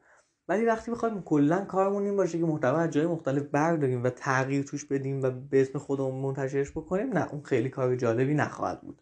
ولی 0.48 0.66
وقتی 0.66 0.92
بخوایم 0.92 1.22
کلا 1.22 1.66
کارمون 1.66 2.04
این 2.04 2.16
باشه 2.16 2.40
که 2.40 2.46
محتوا 2.46 2.78
از 2.78 2.90
جای 2.90 3.06
مختلف 3.06 3.44
برداریم 3.44 4.04
و 4.04 4.10
تغییر 4.10 4.64
توش 4.64 4.86
بدیم 4.86 5.22
و 5.24 5.32
به 5.32 5.62
اسم 5.62 5.80
خودمون 5.80 6.22
منتشرش 6.22 6.72
بکنیم 6.72 7.14
نه 7.14 7.34
اون 7.34 7.44
خیلی 7.44 7.70
کار 7.70 7.96
جالبی 7.96 8.34
نخواهد 8.34 8.82
بود. 8.82 9.02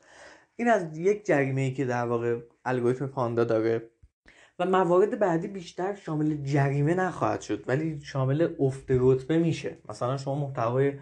این 0.55 0.67
از 0.69 0.97
یک 0.97 1.25
جریمه 1.25 1.61
ای 1.61 1.73
که 1.73 1.85
در 1.85 2.05
واقع 2.05 2.39
الگوریتم 2.65 3.07
پاندا 3.07 3.43
داره. 3.43 3.92
و 4.59 4.65
موارد 4.65 5.19
بعدی 5.19 5.47
بیشتر 5.47 5.95
شامل 5.95 6.43
جریمه 6.43 6.93
نخواهد 6.93 7.41
شد 7.41 7.63
ولی 7.67 7.99
شامل 8.01 8.55
افت 8.59 8.85
رتبه 8.89 9.37
میشه. 9.37 9.77
مثلا 9.89 10.17
شما 10.17 10.35
محتوای 10.35 10.93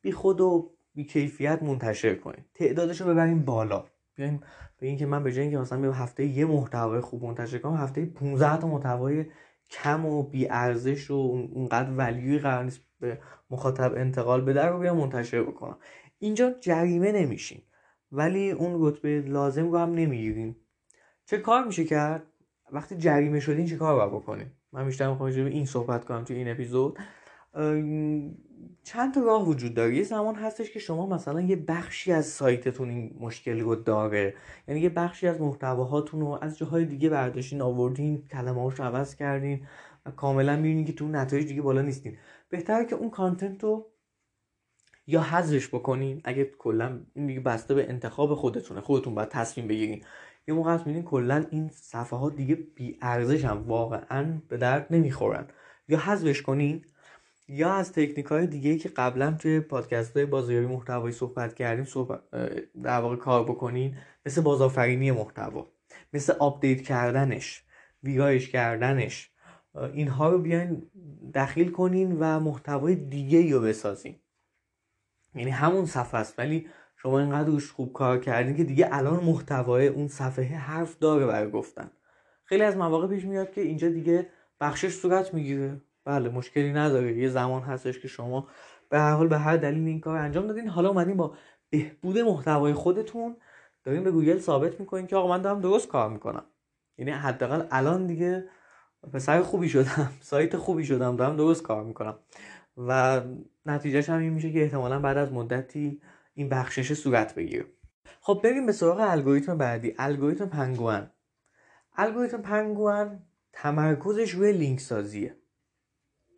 بی 0.00 0.12
خود 0.12 0.40
و 0.40 0.76
بی 0.94 1.04
کیفیت 1.04 1.62
منتشر 1.62 2.14
کنید. 2.14 2.44
تعدادش 2.54 3.00
رو 3.00 3.06
ببریم 3.06 3.44
بالا. 3.44 3.84
بیایم 4.14 4.40
به 4.78 4.86
اینکه 4.86 5.06
من 5.06 5.22
به 5.22 5.32
جای 5.32 5.42
اینکه 5.42 5.58
مثلا 5.58 5.92
هفته 5.92 6.24
یه 6.24 6.44
محتوای 6.44 7.00
خوب 7.00 7.24
منتشر 7.24 7.58
کنم 7.58 7.74
هفته 7.74 8.06
15 8.06 8.56
تا 8.56 8.68
محتوای 8.68 9.26
کم 9.70 10.06
و 10.06 10.22
بی 10.22 10.48
ارزش 10.48 11.10
و 11.10 11.14
اونقدر 11.52 11.90
ولیوی 11.96 12.38
قرار 12.38 12.64
نیست 12.64 12.80
به 13.00 13.18
مخاطب 13.50 13.94
انتقال 13.96 14.40
بده 14.40 14.64
رو 14.64 14.78
بیام 14.78 14.96
منتشر 14.96 15.42
بکنم. 15.42 15.78
اینجا 16.18 16.50
جریمه 16.60 17.12
نمیشین 17.12 17.62
ولی 18.12 18.50
اون 18.50 18.86
رتبه 18.86 19.20
لازم 19.20 19.70
رو 19.70 19.78
هم 19.78 19.94
نمی‌گیریم. 19.94 20.56
چه 21.26 21.38
کار 21.38 21.64
میشه 21.64 21.84
کرد؟ 21.84 22.22
وقتی 22.72 22.96
جریمه 22.96 23.40
شدین 23.40 23.66
چه 23.66 23.76
کار 23.76 23.96
باید 23.96 24.22
بکنیم 24.22 24.52
من 24.72 24.86
بیشتر 24.86 25.10
می‌خوام 25.10 25.30
این 25.30 25.66
صحبت 25.66 26.04
کنم 26.04 26.24
توی 26.24 26.36
این 26.36 26.48
اپیزود. 26.48 26.98
چند 28.82 29.14
تا 29.14 29.20
راه 29.20 29.48
وجود 29.48 29.74
داره. 29.74 29.96
یه 29.96 30.02
زمان 30.02 30.34
هستش 30.34 30.70
که 30.70 30.78
شما 30.78 31.06
مثلا 31.06 31.40
یه 31.40 31.56
بخشی 31.56 32.12
از 32.12 32.26
سایتتون 32.26 32.90
این 32.90 33.16
مشکل 33.20 33.60
رو 33.60 33.74
داره. 33.74 34.34
یعنی 34.68 34.80
یه 34.80 34.88
بخشی 34.88 35.26
از 35.26 35.40
محتواهاتون 35.40 36.20
رو 36.20 36.38
از 36.42 36.58
جاهای 36.58 36.84
دیگه 36.84 37.08
برداشتین 37.08 37.60
آوردین 37.60 38.28
کلمه 38.32 38.62
رو 38.62 38.84
عوض 38.84 39.14
کردین 39.14 39.66
و 40.06 40.10
کاملا 40.10 40.56
می‌بینین 40.56 40.84
که 40.84 40.92
تو 40.92 41.08
نتایج 41.08 41.48
دیگه 41.48 41.62
بالا 41.62 41.82
نیستین. 41.82 42.16
بهتره 42.48 42.84
که 42.84 42.96
اون 42.96 43.10
کانتنت 43.10 43.64
رو 43.64 43.86
یا 45.06 45.20
حذفش 45.22 45.68
بکنین. 45.68 46.20
اگه 46.24 46.44
کلا 46.44 47.00
این 47.14 47.26
دیگه 47.26 47.40
بسته 47.40 47.74
به 47.74 47.88
انتخاب 47.88 48.34
خودتونه 48.34 48.80
خودتون 48.80 49.14
باید 49.14 49.28
تصمیم 49.28 49.68
بگیرین. 49.68 50.04
یه 50.48 50.54
موقع 50.54 50.74
هست 50.74 50.86
می‌بینین 50.86 51.08
کلا 51.08 51.46
این 51.50 51.68
صفحات 51.68 52.36
دیگه 52.36 52.54
بی 52.54 52.98
ارزشن 53.02 53.52
واقعا 53.52 54.40
به 54.48 54.56
درد 54.56 54.86
نمی‌خورن. 54.90 55.46
یا 55.88 55.98
حذفش 55.98 56.42
کنین 56.42 56.84
یا 57.48 57.72
از 57.72 57.92
تکنیک 57.92 58.26
های 58.26 58.46
دیگه 58.46 58.78
که 58.78 58.88
قبلا 58.88 59.32
توی 59.32 59.60
پادکست 59.60 60.16
های 60.16 60.26
بازاریابی 60.26 60.66
محتوایی 60.66 61.14
صحبت 61.14 61.54
کردیم 61.54 61.84
صحبت 61.84 62.20
در 62.82 63.00
واقع 63.00 63.16
کار 63.16 63.44
بکنین. 63.44 63.96
مثل 64.26 64.40
بازآفرینی 64.40 65.10
محتوا 65.10 65.72
مثل 66.12 66.32
آپدیت 66.32 66.82
کردنش 66.82 67.64
ویرایش 68.02 68.48
کردنش. 68.50 69.30
اینها 69.92 70.30
رو 70.30 70.38
بیاین 70.38 70.90
دخیل 71.34 71.70
کنین 71.70 72.16
و 72.20 72.40
محتوای 72.40 72.94
دیگه 72.94 73.52
رو 73.52 73.60
بسازین. 73.60 74.16
یعنی 75.34 75.50
همون 75.50 75.86
صفحه 75.86 76.20
است. 76.20 76.38
ولی 76.38 76.68
شما 77.06 77.20
اینقدر 77.20 77.48
روش 77.48 77.70
خوب 77.72 77.92
کار 77.92 78.18
کردین 78.18 78.56
که 78.56 78.64
دیگه 78.64 78.88
الان 78.92 79.24
محتوای 79.24 79.86
اون 79.86 80.08
صفحه 80.08 80.56
حرف 80.56 80.98
داره 80.98 81.26
برای 81.26 81.50
گفتن. 81.50 81.90
خیلی 82.44 82.62
از 82.62 82.76
مواقع 82.76 83.06
پیش 83.06 83.24
میاد 83.24 83.52
که 83.52 83.60
اینجا 83.60 83.88
دیگه 83.88 84.26
بخشش 84.60 84.94
صورت 84.94 85.34
می‌گیره. 85.34 85.80
بله 86.04 86.28
مشکلی 86.28 86.72
نداره. 86.72 87.16
یه 87.16 87.28
زمان 87.28 87.62
هستش 87.62 87.98
که 87.98 88.08
شما 88.08 88.48
به 88.88 88.98
هر 88.98 89.12
حال 89.12 89.28
به 89.28 89.38
هر 89.38 89.56
دلیل 89.56 89.86
این 89.86 90.00
کار 90.00 90.16
انجام 90.16 90.46
دادین. 90.46 90.68
حالا 90.68 90.88
اومدین 90.88 91.16
با 91.16 91.34
بهبود 91.70 92.18
محتوای 92.18 92.72
خودتون 92.72 93.36
دارین 93.84 94.04
به 94.04 94.10
گوگل 94.10 94.38
ثابت 94.38 94.80
می‌کنین 94.80 95.06
که 95.06 95.16
آقا 95.16 95.28
من 95.28 95.42
دارم 95.42 95.60
درست 95.60 95.88
کار 95.88 96.10
می‌کنم. 96.10 96.44
یعنی 96.98 97.10
حداقل 97.10 97.62
الان 97.70 98.06
دیگه 98.06 98.44
پسر 99.12 99.42
خوبی 99.42 99.68
شدم 99.68 100.12
سایت 100.30 100.56
خوبی 100.56 100.84
شدم 100.84 101.16
دارم 101.16 101.36
درست 101.36 101.62
کار 101.62 101.84
می‌کنم. 101.84 102.18
و 102.76 103.20
نتیجهش 103.66 104.08
هم 104.08 104.18
این 104.18 104.32
میشه 104.32 104.52
که 104.52 104.62
احتمالا 104.62 104.98
بعد 104.98 105.16
از 105.16 105.32
مدتی 105.32 106.00
این 106.36 106.48
بخشش 106.48 106.92
صورت 106.92 107.34
بگیره 107.34 107.64
خب 108.20 108.40
بریم 108.44 108.66
به 108.66 108.72
سراغ 108.72 109.00
الگوریتم 109.00 109.58
بعدی. 109.58 109.94
الگوریتم 109.98 110.46
پنگوئن 110.46 111.10
الگوریتم 111.96 112.42
پنگوئن 112.42 113.22
تمرکزش 113.52 114.30
روی 114.30 114.52
لینک 114.52 114.80
سازیه. 114.80 115.36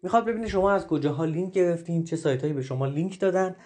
می‌خواد 0.03 0.25
ببینه 0.25 0.49
شما 0.49 0.73
از 0.73 0.87
کجاها 0.87 1.25
لینک 1.25 1.53
گرفتین 1.53 2.05
چه 2.05 2.17
سایت 2.17 2.41
هایی 2.41 2.53
به 2.53 2.63
شما 2.63 2.87
لینک 2.87 3.21
دادن 3.21 3.57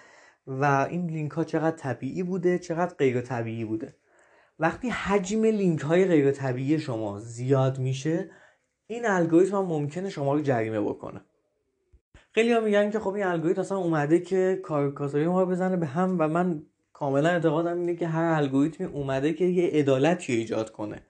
و 0.47 0.87
این 0.89 1.09
لینک 1.09 1.31
ها 1.31 1.43
چقدر 1.43 1.75
طبیعی 1.77 2.23
بوده 2.23 2.59
چقدر 2.59 2.95
غیر 2.95 3.21
طبیعی 3.21 3.65
بوده. 3.65 3.95
وقتی 4.59 4.89
حجم 4.89 5.43
لینک 5.43 5.81
های 5.81 6.05
غیر 6.05 6.31
طبیعی 6.31 6.79
شما 6.79 7.19
زیاد 7.19 7.79
میشه 7.79 8.31
این 8.87 9.05
الگوریتم 9.05 9.57
ممکنه 9.57 10.09
شما 10.09 10.33
رو 10.33 10.41
جریمه 10.41 10.81
بکنه. 10.81 11.21
خیلی 12.35 12.53
ها 12.53 12.59
میگن 12.59 12.91
که 12.91 12.99
خب 12.99 13.13
این 13.13 13.25
الگوریتم 13.25 13.61
اصلا 13.61 13.77
اومده 13.77 14.19
که 14.19 14.59
کار 14.63 14.84
و 14.84 14.91
کاسبی 14.91 15.27
ما 15.27 15.41
رو 15.41 15.47
بزنه 15.47 15.77
به 15.77 15.85
هم 15.85 16.15
و 16.19 16.27
من 16.27 16.63
کاملا 16.93 17.29
اعتقادم 17.29 17.79
اینه 17.79 17.95
که 17.95 18.07
هر 18.07 18.23
الگوریتمی 18.23 18.87
اومده 18.87 19.33
که 19.33 19.45
یه 19.45 19.69
عدالتی 19.69 20.33
ایجاد 20.33 20.71
کنه. 20.71 21.01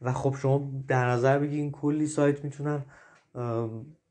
و 0.00 0.12
خب 0.12 0.34
شما 0.42 0.70
در 0.88 1.08
نظر 1.08 1.38
بگیرین 1.38 1.72
کلی 1.72 2.06
سایت 2.06 2.44
می‌تونن 2.44 2.84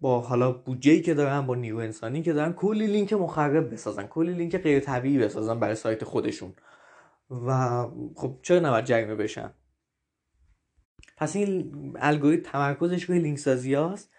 با 0.02 0.20
حالا 0.20 0.52
بودجه 0.52 1.00
که 1.00 1.14
دارن 1.14 1.42
با 1.42 1.56
نیرو 1.56 1.78
انسانی 1.78 2.22
که 2.22 2.34
دارن 2.34 2.54
کلی 2.54 2.88
لینک 2.88 3.14
مخرب 3.14 3.74
بسازن 3.74 4.08
کلی 4.08 4.34
لینک 4.34 4.58
غیر 4.58 4.80
طبیعی 4.80 5.18
بسازن 5.18 5.60
برای 5.60 5.76
سایت 5.76 6.04
خودشون. 6.04 6.54
و 7.48 7.82
خب 8.16 8.40
چرا 8.42 8.60
نباید 8.60 8.86
جریمه 8.86 9.16
بشن؟ 9.16 9.54
پس 11.18 11.36
این 11.36 11.74
الگوریتم 12.00 12.52
تمرکزش 12.52 13.04
روی 13.04 13.20
لینک 13.20 13.38
سازی 13.38 13.74
هاست. 13.74 14.12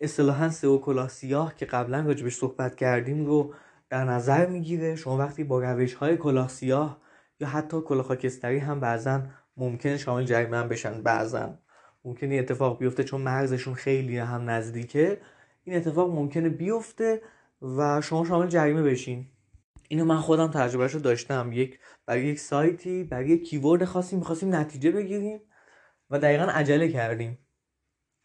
اصطلاحا 0.00 0.48
سئو 0.48 0.78
کلاه 0.78 1.08
سیاه 1.08 1.54
که 1.54 1.66
قبلا 1.66 2.00
راجبش 2.00 2.36
صحبت 2.36 2.76
کردیم 2.76 3.26
رو 3.26 3.54
در 3.90 4.04
نظر 4.04 4.46
می‌گیره. 4.46 4.96
شما 4.96 5.16
وقتی 5.16 5.44
با 5.44 5.60
روش 5.62 5.94
های 5.94 6.16
کلاه 6.16 6.48
سیاه 6.48 7.00
یا 7.40 7.48
حتی 7.48 7.80
کلاه 7.80 8.04
خاکستری 8.04 8.58
هم 8.58 8.80
بعضا 8.80 9.22
ممکنه 9.56 9.96
شامل 9.96 10.24
جریمه 10.24 10.62
بشن 10.62 11.02
بعضا 11.02 11.58
ممکنه 12.04 12.34
اتفاق 12.34 12.78
بیفته 12.78 13.04
چون 13.04 13.20
مرزشون 13.20 13.74
خیلی 13.74 14.18
هم 14.18 14.50
نزدیکه 14.50 15.20
این 15.64 15.76
اتفاق 15.76 16.14
ممکنه 16.14 16.48
بیفته 16.48 17.22
و 17.62 18.00
شما 18.00 18.24
شامل 18.24 18.46
جریمه 18.48 18.82
بشین. 18.82 19.26
اینو 19.88 20.04
من 20.04 20.20
خودم 20.20 20.50
تجربهش 20.50 20.92
رو 20.92 21.00
داشتم. 21.00 21.50
یک 21.52 21.78
برای 22.06 22.26
یک 22.26 22.38
سایتی 22.38 23.04
برای 23.04 23.28
یک 23.28 23.48
کیورد 23.48 23.84
خاصی 23.84 24.16
می‌خواستیم 24.16 24.54
نتیجه 24.54 24.90
بگیریم 24.90 25.40
و 26.10 26.18
دقیقا 26.18 26.44
عجله 26.44 26.88
کردیم. 26.88 27.38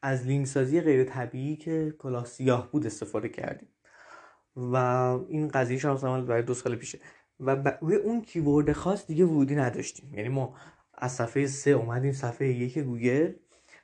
از 0.02 0.26
لینک 0.26 0.48
سازی 0.48 0.82
غیر 0.82 1.04
طبیعی 1.04 1.56
که 1.56 1.96
کلاه 2.00 2.26
سیاه 2.26 2.72
بود 2.72 2.86
استفاده 2.86 3.30
کردیم. 3.30 3.70
و 4.56 4.76
این 5.28 5.48
قضیه 5.48 5.78
شما 5.78 6.22
برای 6.22 6.44
دو 6.44 6.54
سال 6.54 6.76
پیشه. 6.76 7.00
و 7.40 7.78
روی 7.82 7.96
اون 7.96 8.22
keyword 8.22 8.72
خاص 8.72 9.08
دیگه 9.08 9.26
ورودی 9.26 9.56
نداشتیم. 9.56 10.14
یعنی 10.14 10.30
ما 10.30 10.56
از 10.94 11.12
صفحه 11.12 11.48
سه 11.48 11.70
اومدیم 11.72 12.12
صفحه 12.12 12.48
یک 12.48 12.78
گوگل. 12.78 13.34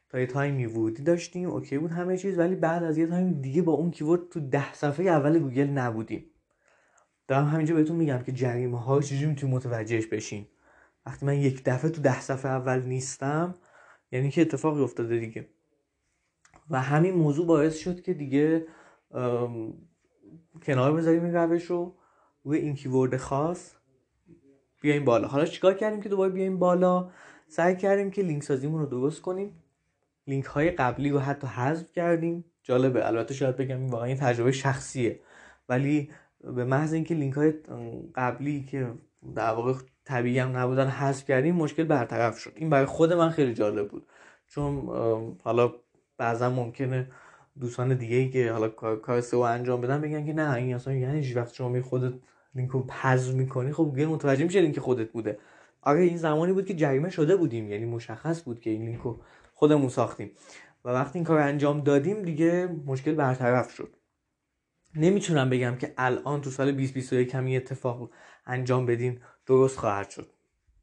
تا 0.09 0.19
یه 0.19 0.25
تایمی 0.25 0.65
ورودی 0.65 1.03
داشتیم 1.03 1.49
OK 1.49 1.77
بود 1.77 1.91
همه 1.91 2.17
چیز 2.17 2.39
ولی 2.39 2.55
بعد 2.55 2.83
از 2.83 2.97
یه 2.97 3.07
تایم 3.07 3.41
دیگه 3.41 3.61
با 3.61 3.73
اون 3.73 3.91
keyword 3.91 4.29
تو 4.29 4.39
ده 4.39 4.73
صفحه 4.73 5.05
اول 5.05 5.39
گوگل 5.39 5.67
نبودیم. 5.67 6.25
دارم 7.27 7.47
همینجا 7.47 7.75
بهتون 7.75 7.95
میگم 7.95 8.23
که 8.23 8.31
جریمه 8.31 8.79
ها 8.79 9.01
چجوری 9.01 9.25
می‌تونی 9.25 9.53
متوجهش 9.53 10.05
بشین 10.05 10.47
وقتی 11.05 11.25
من 11.25 11.37
یک 11.37 11.63
دفعه 11.65 11.91
تو 11.91 12.01
ده 12.01 12.21
صفحه 12.21 12.51
اول 12.51 12.81
نیستم 12.83 13.55
یعنی 14.11 14.31
که 14.31 14.41
اتفاقی 14.41 14.81
افتاده 14.81 15.19
دیگه. 15.19 15.47
و 16.69 16.81
همین 16.81 17.13
موضوع 17.13 17.47
باعث 17.47 17.77
شد 17.77 18.01
که 18.01 18.13
دیگه 18.13 18.67
کنار 20.63 20.93
بذاریم 20.93 21.23
این 21.23 21.33
روش 21.33 21.63
رو 21.63 21.95
روی 22.43 22.57
این 22.57 22.75
کیورد 22.75 23.17
خاص 23.17 23.75
بیایم 24.81 25.05
بالا. 25.05 25.27
حالا 25.27 25.45
چیکار 25.45 25.73
کردیم 25.73 26.01
که 26.01 26.09
دوباره 26.09 26.31
بیایم 26.31 26.59
بالا؟ 26.59 27.09
سعی 27.47 27.75
کردیم 27.75 28.11
که 28.11 28.21
لینک 28.21 28.43
سازیمون 28.43 28.79
رو 28.81 28.85
درست 28.85 29.21
کنیم. 29.21 29.63
لینک 30.27 30.45
های 30.45 30.71
قبلی 30.71 31.09
رو 31.09 31.19
حتی 31.19 31.47
حذف 31.47 31.91
کردیم. 31.91 32.45
جالبه 32.63 33.07
البته 33.07 33.33
شاید 33.33 33.55
بگم 33.55 33.77
این 33.81 33.89
واقعا 33.89 34.15
تجربه 34.15 34.51
شخصیه. 34.51 35.19
ولی 35.69 36.09
به 36.43 36.65
محض 36.65 36.93
اینکه 36.93 37.15
لینک 37.15 37.33
های 37.33 37.53
قبلی 38.15 38.63
که 38.63 38.93
در 39.35 39.51
واقع 39.51 39.73
طبیعی 40.05 40.39
هم 40.39 40.57
نبودن 40.57 40.87
حذف 40.87 41.25
کردیم 41.25 41.55
مشکل 41.55 41.83
برطرف 41.83 42.39
شد. 42.39 42.51
این 42.55 42.69
برای 42.69 42.85
خود 42.85 43.13
من 43.13 43.29
خیلی 43.29 43.53
جالب 43.53 43.87
بود. 43.87 44.07
چون 44.47 44.89
حالا 45.43 45.73
بعضا 46.17 46.49
ممکنه 46.49 47.11
دوستان 47.59 47.93
دیگه 47.93 48.15
ای 48.15 48.29
که 48.29 48.51
حالا 48.51 48.69
کار 48.95 49.21
سئو 49.21 49.39
انجام 49.39 49.81
بدن 49.81 50.01
بگن 50.01 50.25
که 50.25 50.33
نه 50.33 50.53
این 50.53 50.75
اصلا 50.75 50.93
یعنی 50.93 51.33
وقت 51.33 51.53
شما 51.53 51.69
می 51.69 51.81
خودت 51.81 52.13
لینک 52.55 52.71
حذف 52.91 53.33
می‌کنی. 53.33 53.73
خب 53.73 53.83
گوگل 53.83 54.05
متوجه 54.05 54.43
میشه 54.43 54.61
لینک 54.61 54.79
خودت 54.79 55.11
بوده. 55.11 55.39
آره 55.81 56.01
این 56.01 56.17
زمانی 56.17 56.53
بود 56.53 56.65
که 56.65 56.73
جریمه 56.73 57.09
شده 57.09 57.35
بودیم 57.35 57.71
یعنی 57.71 57.85
مشخص 57.85 58.43
بود 58.43 58.59
که 58.59 58.69
این 58.69 58.85
لینک 58.85 59.01
رو 59.01 59.21
خودمون 59.53 59.89
ساختیم. 59.89 60.31
و 60.85 60.89
وقتی 60.89 61.19
این 61.19 61.25
کار 61.25 61.39
انجام 61.39 61.81
دادیم 61.81 62.21
دیگه 62.21 62.69
مشکل 62.85 63.15
برطرف 63.15 63.71
شد. 63.71 63.95
نمی‌تونم 64.95 65.49
بگم 65.49 65.75
که 65.75 65.93
الان 65.97 66.41
تو 66.41 66.49
سال 66.49 66.71
2021 66.71 67.29
همین 67.29 67.57
اتفاق 67.57 68.09
انجام 68.45 68.85
بدین 68.85 69.19
درست 69.45 69.77
خواهد 69.77 70.09
شد. 70.09 70.36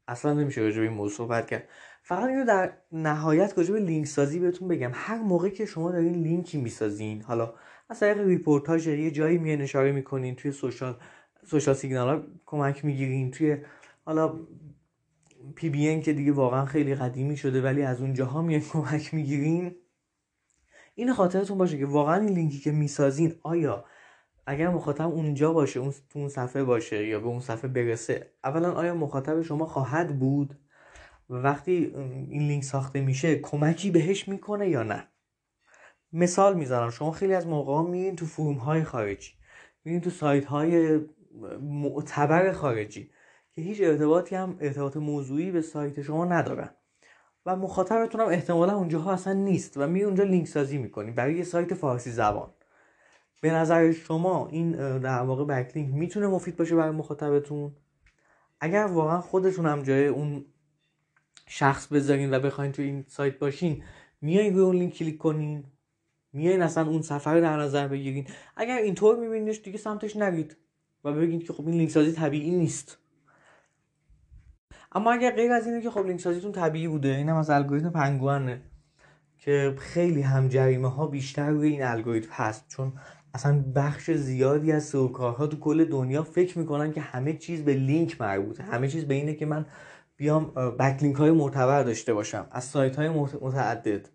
اصلا 0.07 0.33
نمیشه 0.33 0.61
راجع 0.61 0.77
به 0.77 0.83
این 0.83 0.93
موضوع 0.93 1.17
صحبت 1.17 1.47
کرد. 1.47 1.67
فقط 2.03 2.29
اینو 2.29 2.45
در 2.45 2.73
نهایت 2.91 3.57
راجع 3.57 3.73
به 3.73 3.79
لینک 3.79 4.07
سازی 4.07 4.39
بهتون 4.39 4.67
بگم. 4.67 4.91
هر 4.93 5.17
موقع 5.17 5.49
که 5.49 5.65
شما 5.65 5.91
دارین 5.91 6.13
لینکی 6.13 6.57
می‌سازین 6.57 7.21
حالا 7.21 7.53
از 7.89 7.99
طریق 7.99 8.19
رپورتاژ 8.19 8.87
یه 8.87 9.11
جایی 9.11 9.37
میان 9.37 9.61
اشاره 9.61 9.91
می‌کنین 9.91 10.35
توی 10.35 10.51
social 10.51 10.97
social 11.45 11.73
signal 11.73 12.15
ها 12.15 12.23
کمک 12.45 12.85
می‌گیرین 12.85 13.31
توی 13.31 13.57
حالا 14.05 14.39
PBN 15.55 16.01
که 16.01 16.13
دیگه 16.13 16.31
واقعا 16.31 16.65
خیلی 16.65 16.95
قدیمی 16.95 17.37
شده 17.37 17.61
ولی 17.61 17.81
از 17.81 18.01
اونجاها 18.01 18.41
میاد 18.41 18.61
کمک 18.73 19.13
می‌گیرین. 19.13 19.75
این 20.95 21.13
خاطرتون 21.13 21.57
باشه 21.57 21.77
که 21.77 21.85
واقعا 21.85 22.15
این 22.15 22.29
لینکی 22.33 22.59
که 22.59 22.71
می‌سازین 22.71 23.35
آیا 23.43 23.85
اگر 24.45 24.69
مخاطب 24.69 25.07
اونجا 25.07 25.53
باشه 25.53 25.79
اون 25.79 25.93
تو 26.09 26.19
اون 26.19 26.29
صفحه 26.29 26.63
باشه 26.63 27.07
یا 27.07 27.19
به 27.19 27.27
اون 27.27 27.39
صفحه 27.39 27.67
برسه 27.67 28.31
اولا 28.43 28.71
آیا 28.71 28.95
مخاطب 28.95 29.41
شما 29.41 29.65
خواهد 29.65 30.19
بود؟ 30.19 30.59
وقتی 31.29 31.93
این 32.29 32.47
لینک 32.47 32.63
ساخته 32.63 33.01
میشه 33.01 33.35
کمکی 33.35 33.91
بهش 33.91 34.27
می‌کنه 34.27 34.69
یا 34.69 34.83
نه؟ 34.83 35.07
مثال 36.13 36.57
می‌زنم. 36.57 36.89
شما 36.89 37.11
خیلی 37.11 37.33
از 37.33 37.47
موقع 37.47 37.89
میرین 37.91 38.15
تو 38.15 38.25
فروم 38.25 38.57
های 38.57 38.83
خارجی 38.83 39.31
میرین 39.85 40.01
تو 40.01 40.09
سایت 40.09 40.45
های 40.45 40.99
معتبر 41.61 42.51
خارجی 42.51 43.11
که 43.51 43.61
هیچ 43.61 43.81
ارتباطی 43.81 44.35
هم 44.35 44.57
ارتباط 44.61 44.97
موضوعی 44.97 45.51
به 45.51 45.61
سایت 45.61 46.01
شما 46.01 46.25
ندارن 46.25 46.69
و 47.45 47.55
مخاطبتون 47.55 48.21
هم 48.21 48.27
احتمالا 48.27 48.77
اونجاها 48.77 49.13
اصلا 49.13 49.33
نیست 49.33 49.77
و 49.77 49.87
می 49.87 50.03
اونجا 50.03 50.23
لینک 50.23 50.47
سازی 50.47 50.77
می‌کنی 50.77 51.11
برای 51.11 51.35
یه 51.35 51.43
سایت 51.43 51.73
فارسی 51.73 52.11
زبان. 52.11 52.53
به 53.41 53.51
نظر 53.51 53.91
شما 53.91 54.47
این 54.47 54.71
در 54.99 55.21
واقع 55.21 55.45
بکلینک 55.45 55.93
می‌تونه 55.93 56.27
مفید 56.27 56.55
باشه 56.55 56.75
برای 56.75 56.95
مخاطبتون؟ 56.95 57.71
اگر 58.59 58.85
واقعا 58.85 59.21
خودتون 59.21 59.65
هم 59.65 59.83
جای 59.83 60.07
اون 60.07 60.45
شخص 61.47 61.87
بذارین 61.87 62.33
و 62.33 62.39
بخواین 62.39 62.71
تو 62.71 62.81
این 62.81 63.05
سایت 63.07 63.39
باشین 63.39 63.83
میایین 64.21 64.53
روی 64.53 64.63
اون 64.63 64.75
لینک 64.75 64.93
کلیک 64.93 65.17
کنین 65.17 65.63
میایین 66.33 66.61
اصلا 66.61 66.87
اون 66.87 67.01
سفر 67.01 67.33
رو 67.33 67.41
در 67.41 67.57
نظر 67.57 67.87
بگیرین. 67.87 68.27
اگر 68.55 68.77
اینطور 68.77 69.19
میبینیش 69.19 69.61
دیگه 69.63 69.77
سمتش 69.77 70.15
نرید 70.15 70.57
و 71.03 71.13
بگید 71.13 71.47
که 71.47 71.53
خب 71.53 71.67
این 71.67 71.77
لینک 71.77 71.91
سازی 71.91 72.11
طبیعی 72.11 72.51
نیست. 72.51 72.97
اما 74.91 75.11
اگر 75.11 75.31
غیر 75.31 75.51
از 75.51 75.67
اینه 75.67 75.81
که 75.81 75.89
خب 75.89 76.05
لینک 76.05 76.19
سازیتون 76.19 76.51
طبیعی 76.51 76.87
بوده 76.87 77.07
اینم 77.07 77.35
از 77.35 77.49
الگوریتم 77.49 77.89
پنگوئنه 77.89 78.61
که 79.37 79.75
خیلی 79.79 80.21
هم 80.21 80.47
جریمه 80.47 80.89
ها 80.89 81.07
بیشتر 81.07 81.49
روی 81.49 81.69
این 81.69 81.83
الگوریتم 81.83 82.31
هست. 82.31 82.65
چون 82.67 82.93
اصلا 83.35 83.63
بخش 83.75 84.11
زیادی 84.11 84.71
از 84.71 84.83
سئوکارها 84.83 85.47
تو 85.47 85.59
کل 85.59 85.85
دنیا 85.85 86.23
فکر 86.23 86.59
می‌کنن 86.59 86.91
که 86.91 87.01
همه 87.01 87.33
چیز 87.33 87.61
به 87.61 87.73
لینک 87.73 88.21
مربوطه. 88.21 88.63
همه 88.63 88.87
چیز 88.87 89.05
به 89.05 89.13
اینه 89.13 89.33
که 89.33 89.45
من 89.45 89.65
بیام 90.17 90.45
بکلینک 90.79 91.15
های 91.15 91.31
معتبر 91.31 91.83
داشته 91.83 92.13
باشم 92.13 92.47
از 92.51 92.63
سایت 92.63 92.95
های 92.95 93.09
متعدد. 93.09 94.09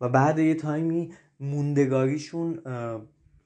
و 0.00 0.08
بعد 0.08 0.38
یه 0.38 0.54
تایمی 0.54 1.12
موندگاریشون 1.40 2.62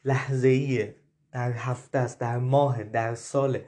لحظه 0.05 0.49
ایه 0.49 0.97
در 1.33 1.53
هفته 1.53 1.99
است 1.99 2.21
در 2.21 2.39
ماه 2.39 2.85
در 2.85 3.15
سال 3.15 3.59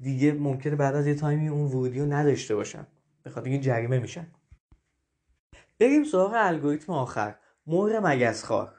دیگه 0.00 0.32
ممکنه 0.32 0.76
بعد 0.76 0.94
از 0.94 1.06
یه 1.06 1.14
تایمی 1.14 1.48
اون 1.48 1.66
ورودی 1.66 2.00
رو 2.00 2.06
نداشته 2.06 2.54
باشن. 2.54 2.86
به 3.22 3.30
خاطر 3.30 3.50
اینکه 3.50 3.66
جریمه 3.66 3.98
میشن. 3.98 4.26
بریم 5.80 6.04
سراغ 6.04 6.32
الگوریتم 6.34 6.92
آخر. 6.92 7.34
مهر 7.66 8.00
مگسخوار 8.00 8.75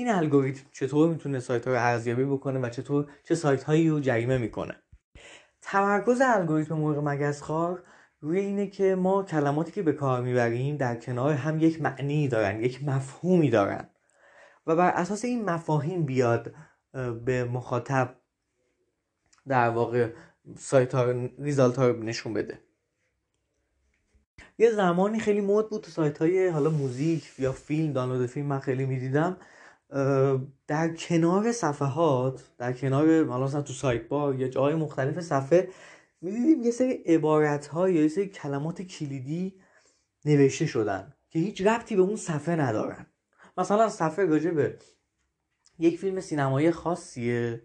این 0.00 0.10
الگوریتم 0.10 0.66
چطور 0.72 1.08
می‌تونه 1.08 1.40
سایت 1.40 1.64
ها 1.66 1.72
رو 1.72 1.78
ارزیابی 1.80 2.24
بکنه 2.24 2.58
و 2.58 2.68
چطور 2.68 3.10
چه 3.24 3.34
سایت 3.34 3.64
هایی 3.64 3.88
رو 3.88 4.00
جریمه 4.00 4.38
می‌کنه؟ 4.38 4.76
تمرکز 5.60 6.20
الگوریتم 6.24 6.74
مهر 6.74 7.00
مگسخوار 7.00 7.82
روی 8.20 8.38
اینه 8.38 8.66
که 8.66 8.94
ما 8.94 9.22
کلماتی 9.22 9.72
که 9.72 9.82
به 9.82 9.92
کار 9.92 10.22
می‌بریم 10.22 10.76
در 10.76 10.96
کنار 10.96 11.32
هم 11.32 11.60
یک 11.60 11.82
معنی 11.82 12.28
دارن 12.28 12.60
یک 12.60 12.84
مفهومی 12.84 13.50
دارن 13.50 13.88
و 14.66 14.76
بر 14.76 14.90
اساس 14.90 15.24
این 15.24 15.44
مفاهیم 15.44 16.06
بیاد 16.06 16.54
به 17.24 17.44
مخاطب 17.44 18.16
در 19.48 19.68
واقع 19.68 20.12
سایت 20.58 20.94
ها 20.94 21.10
ریزالت 21.38 21.76
ها 21.76 21.88
رو 21.88 22.02
نشون 22.02 22.34
بده. 22.34 22.58
یه 24.58 24.70
زمانی 24.70 25.18
خیلی 25.18 25.40
مود 25.40 25.70
بود 25.70 25.82
تو 25.82 25.90
سایت 25.90 26.18
های 26.18 26.48
حالا 26.48 26.70
موزیک 26.70 27.32
یا 27.38 27.52
فیلم 27.52 27.92
دانلود 27.92 28.26
فیلم 28.26 28.46
من 28.46 28.58
خیلی 28.58 28.86
می‌دیدم. 28.86 29.36
در 30.66 30.94
کنار 30.94 31.52
صفحات 31.52 32.42
در 32.58 32.72
کنار 32.72 33.24
حالا 33.24 33.62
تو 33.62 33.72
سایت 33.72 34.08
بار 34.08 34.34
یا 34.34 34.48
جای 34.48 34.74
مختلف 34.74 35.20
صفحه 35.20 35.68
می‌دیدیم 36.20 36.62
یه 36.62 36.70
سری 36.70 36.92
عبارت 36.92 37.66
ها 37.66 37.88
یا 37.88 38.02
یه 38.02 38.08
سری 38.08 38.28
کلمات 38.28 38.82
کلیدی 38.82 39.54
نوشته 40.24 40.66
شدن 40.66 41.12
که 41.30 41.38
هیچ 41.38 41.66
ربطی 41.66 41.96
به 41.96 42.02
اون 42.02 42.16
صفحه 42.16 42.56
ندارن. 42.56 43.06
مثلا 43.58 43.88
صفحه 43.88 44.24
راجع 44.24 44.50
به 44.50 44.78
یک 45.78 45.98
فیلم 45.98 46.20
سینمایی 46.20 46.70
خاصیه 46.70 47.62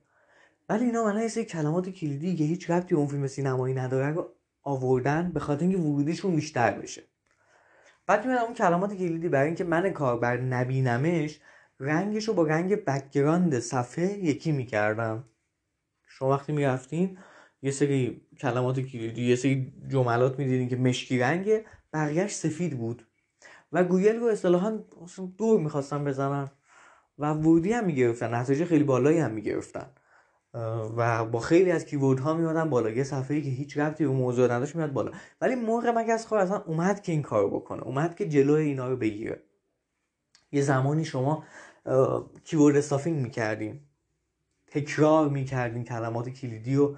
ولی 0.69 0.85
اینا 0.85 1.03
من 1.03 1.21
یه 1.21 1.27
سری 1.27 1.45
کلمات 1.45 1.89
کلیدی 1.89 2.35
که 2.35 2.43
هیچ 2.43 2.69
ربطی 2.69 2.95
به 2.95 2.99
اون 2.99 3.07
فیلم 3.07 3.27
سینمایی 3.27 3.75
نداره 3.75 4.09
رو 4.09 4.29
آوردن 4.63 5.31
به 5.31 5.39
خاطر 5.39 5.61
اینکه 5.61 5.77
ورودیشون 5.77 6.35
بیشتر 6.35 6.71
بشه. 6.71 7.03
بعد 8.07 8.25
میادم 8.25 8.43
اون 8.43 8.53
کلمات 8.53 8.93
کلیدی 8.93 9.29
برای 9.29 9.45
اینکه 9.45 9.63
من 9.63 9.89
کاربر 9.89 10.37
نبینمش 10.37 11.39
رنگش 11.79 12.27
رو 12.27 12.33
با 12.33 12.43
رنگ 12.43 12.75
background 12.75 13.59
صفحه 13.59 14.17
یکی 14.17 14.51
می‌کردم. 14.51 15.23
شما 16.07 16.29
وقتی 16.29 16.53
می‌رفتین 16.53 17.17
یه 17.61 17.71
سری 17.71 18.21
کلمات 18.39 18.79
کلیدی 18.79 19.29
یه 19.29 19.35
سری 19.35 19.73
جملات 19.87 20.39
می‌دیدین 20.39 20.69
که 20.69 20.75
مشکی 20.75 21.19
رنگه 21.19 21.65
بقیهش 21.93 22.35
سفید 22.35 22.77
بود. 22.77 23.07
و 23.71 23.83
گوگل 23.83 24.15
رو 24.15 24.25
اصطلاحا 24.25 24.79
دور 25.37 25.59
می‌خواستن 25.59 26.03
بزنن 26.03 26.51
و 27.17 27.33
ورودی 27.33 27.73
هم 27.73 27.85
می‌گرفتن 27.85 28.33
نتایج 28.33 28.63
خیلی 28.63 28.83
بالایی 28.83 29.19
هم 29.19 29.31
می‌گرفتن. 29.31 29.89
و 30.97 31.25
با 31.25 31.39
خیلی 31.39 31.71
از 31.71 31.85
keyword 31.85 32.19
ها 32.19 32.33
میادن 32.33 32.69
بالا. 32.69 32.89
یه 32.89 33.03
صفحه 33.03 33.37
ای 33.37 33.43
که 33.43 33.49
هیچ 33.49 33.77
ربطی 33.77 34.05
به 34.05 34.11
موضوع 34.11 34.53
نداشت 34.53 34.75
میاد 34.75 34.93
بالا. 34.93 35.11
ولی 35.41 35.55
موقع 35.55 35.91
مگس 35.91 36.25
خواهر 36.25 36.43
اصلا 36.43 36.57
اومد 36.61 37.01
که 37.01 37.11
این 37.11 37.21
کارو 37.21 37.49
بکنه؟ 37.49 37.83
اومد 37.83 38.15
که 38.15 38.29
جلوی 38.29 38.63
اینا 38.63 38.89
رو 38.89 38.97
بگیره. 38.97 39.43
یه 40.51 40.61
زمانی 40.61 41.05
شما 41.05 41.43
کیورد 42.43 42.75
استافینگ 42.75 43.21
می‌کردین 43.21 43.79
تکرار 44.67 45.29
می‌کردین 45.29 45.83
کلمات 45.83 46.29
کلیدی 46.29 46.75
رو 46.75 46.97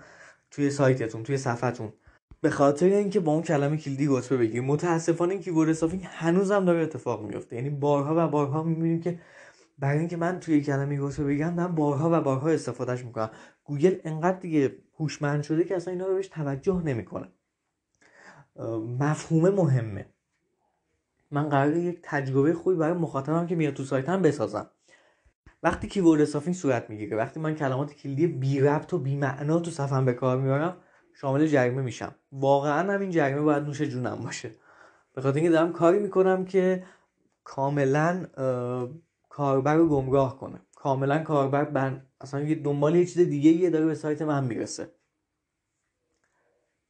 توی 0.52 0.69
سایتتون 0.69 1.23
توی 1.23 1.38
صفحتون. 1.38 1.93
به 2.41 2.50
خاطر 2.50 2.86
اینکه 2.86 3.19
با 3.19 3.32
اون 3.32 3.41
کلمه 3.43 3.78
کلیدی 3.78 4.08
رتبه 4.10 4.38
بگیریم 4.38 4.65
متاسفانه 4.65 5.32
این 5.32 5.41
کیورد 5.41 5.69
استافینگ 5.69 6.04
هنوزم 6.06 6.65
داره 6.65 6.84
اتفاق 6.84 7.23
میفته 7.23 7.56
یعنی 7.56 7.69
بارها 7.69 8.13
و 8.17 8.28
بارها 8.28 8.63
می‌بینیم 8.63 9.02
که 9.02 9.19
برای 9.80 10.00
اینکه 10.00 10.17
من 10.17 10.39
توی 10.39 10.62
کلمه 10.62 10.97
رتبه 11.00 11.23
بگم 11.23 11.56
دارم 11.56 11.76
بارها 11.76 12.10
و 12.13 12.21
بارها 12.21 12.50
استفادهش 12.50 13.06
می‌کنم. 13.06 13.30
گوگل 13.63 13.95
انقدر 14.04 14.39
دیگه 14.39 14.76
هوشمند 15.00 15.43
شده 15.43 15.63
که 15.63 15.76
اصلا 15.76 15.93
اینا 15.93 16.08
رو 16.08 16.15
بهش 16.15 16.28
توجه 16.28 16.82
نمی‌کنه. 16.86 17.28
مفهوم 19.00 19.50
مهمه. 19.50 20.06
من 21.32 21.50
قرار 21.50 21.78
یک 21.78 22.00
تجربه 22.04 22.54
خوبی 22.54 22.76
برای 22.76 22.97
مخاطبم 22.97 23.47
که 23.47 23.56
میاد 23.56 23.73
تو 23.73 23.84
سایتم 23.84 24.21
بسازم. 24.21 24.69
وقتی 25.63 25.88
keyword 25.88 26.22
stuffing 26.22 26.56
صورت 26.56 26.89
می‌گیره 26.89 27.17
وقتی 27.17 27.39
من 27.39 27.56
کلمات 27.56 27.93
کلیدی 27.93 28.28
بی 28.28 28.60
ربط 28.60 28.93
و 28.93 28.98
بی 28.98 29.15
معنا 29.15 29.60
تو 29.60 29.72
صفحم 29.72 30.06
به 30.06 30.13
کار 30.13 30.38
می‌برم 30.38 30.78
شامل 31.13 31.48
جریمه 31.48 31.82
میشم. 31.82 32.15
واقعا 32.32 32.93
هم 32.93 33.02
این 33.02 33.12
جریمه 33.12 33.41
باید 33.41 33.63
نوش 33.63 33.82
جونم 33.82 34.15
باشه. 34.24 34.52
به 35.13 35.22
خاطر 35.22 35.36
اینکه 35.36 35.52
دارم 35.52 35.74
کاری 35.74 36.00
می‌کنم 36.00 36.46
که 36.46 36.84
کاملا 37.43 38.26
کاربر 39.30 39.76
رو 39.76 39.89
گمراه 39.89 40.39
کنه. 40.39 40.62
کاملا 40.76 41.20
کاربر 41.20 41.65
بر 41.65 42.02
اصلا 42.22 42.41
یه 42.41 42.56
دنبال 42.56 42.96
یه 42.96 43.06
چیز 43.06 43.17
دیگه 43.17 43.52
یه 43.52 43.70
داره 43.70 43.86
به 43.86 43.96
سایت 43.96 44.22
من 44.22 44.43
می‌رسه. 44.43 44.91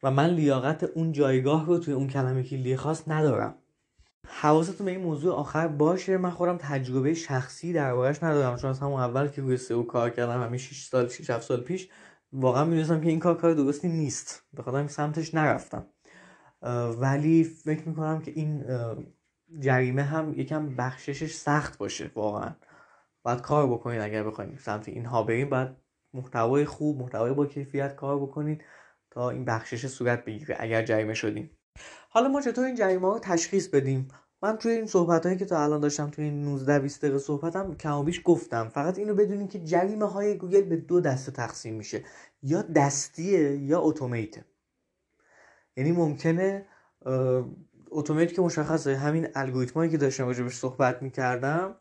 و 0.04 0.12
من 0.12 0.30
لیاقت 0.30 0.84
اون 0.84 1.12
جایگاه 1.12 1.66
رو 1.66 1.78
توی 1.78 1.94
اون 1.94 2.08
کلمه 2.08 2.44
کلیدی 2.44 2.76
خاص 2.76 3.04
ندارم. 3.08 3.56
حواستون 4.26 4.86
به 4.86 4.92
این 4.92 5.02
موضوع 5.02 5.36
آخر 5.36 5.68
باشه. 5.68 6.18
من 6.18 6.30
خودم 6.30 6.58
تجربه 6.58 7.14
شخصی 7.14 7.74
دربارش 7.74 8.24
ندارم 8.24 8.58
چون 8.58 8.70
از 8.70 8.80
همون 8.80 9.02
اول 9.02 9.28
که 9.28 9.42
روی 9.42 9.58
سئو 9.58 9.84
کار 9.84 10.10
کردم 10.10 10.44
همین 10.44 10.58
6 10.58 10.84
سال 10.84 11.08
6 11.08 11.30
7 11.30 11.44
سال 11.44 11.62
پیش 11.62 11.90
واقعا 12.32 12.66
می‌دونستم 12.66 13.02
که 13.02 13.10
این 13.10 13.20
کار 13.20 13.38
کار 13.38 13.54
درستی 13.54 13.88
نیست. 13.88 14.44
به 14.54 14.64
خاطر 14.64 14.88
سمتش 14.88 15.34
نرفتم. 15.34 15.86
ولی 16.98 17.44
فکر 17.44 17.90
می‌کنم 17.90 18.22
که 18.22 18.32
این 18.32 18.66
جریمه 19.60 20.04
هم 20.04 20.34
یکم 20.40 20.76
بخششش 20.76 21.34
سخت 21.34 21.78
باشه 21.78 22.12
واقعا. 22.16 22.56
باید 23.24 23.42
کار 23.42 23.68
بکنید 23.68 24.02
اگر 24.02 24.24
بخواید 24.24 24.60
سمت 24.60 24.90
اینها 24.90 25.24
بریم 25.24 25.50
باید 25.50 25.70
محتوای 26.14 26.66
خوب 26.66 27.02
محتوای 27.02 27.34
با 27.34 27.46
کیفیت 27.46 27.96
کار 27.96 28.20
بکنید 28.20 28.64
تا 29.12 29.30
این 29.30 29.46
بخشش 29.46 29.88
صورت 29.88 30.26
بگیره 30.26 30.56
اگر 30.60 30.84
جریمه 30.84 31.14
شدیم 31.14 31.57
حالا 32.10 32.28
ما 32.28 32.42
چطور 32.42 32.66
این 32.66 32.76
جریمه 32.76 33.14
رو 33.14 33.20
تشخیص 33.20 33.68
بدیم؟ 33.68 34.08
من 34.42 34.58
توی 34.58 34.72
این 34.72 34.86
صحبت 34.86 35.26
هایی 35.26 35.38
که 35.38 35.46
تا 35.46 35.64
الان 35.64 35.80
داشتم 35.80 36.10
توی 36.10 36.26
این 36.26 36.46
19 36.46 36.80
20 36.80 37.02
دقیقه 37.02 37.20
صحبتم 37.20 37.76
کمابیش 37.76 38.22
گفتم. 38.26 38.70
فقط 38.70 38.98
اینو 38.98 39.16
بدونید 39.16 39.50
که 39.50 39.60
جریمه 39.60 40.06
های 40.06 40.38
گوگل 40.38 40.62
به 40.62 40.76
دو 40.76 41.02
دسته 41.02 41.32
تقسیم 41.32 41.76
میشه. 41.76 42.04
یا 42.44 42.62
دستیه 42.62 43.58
یا 43.58 43.82
اتومیته 43.82 44.46
یعنی 45.78 45.92
ممکنه 45.92 46.66
اتومات 47.92 48.34
که 48.34 48.42
مشخصه 48.42 48.98
همین 48.98 49.28
الگوریتمایی 49.36 49.92
که 49.92 49.98
داشتم 49.98 50.26
راجبش 50.26 50.56
صحبت 50.56 51.02
می‌کردم 51.02 51.76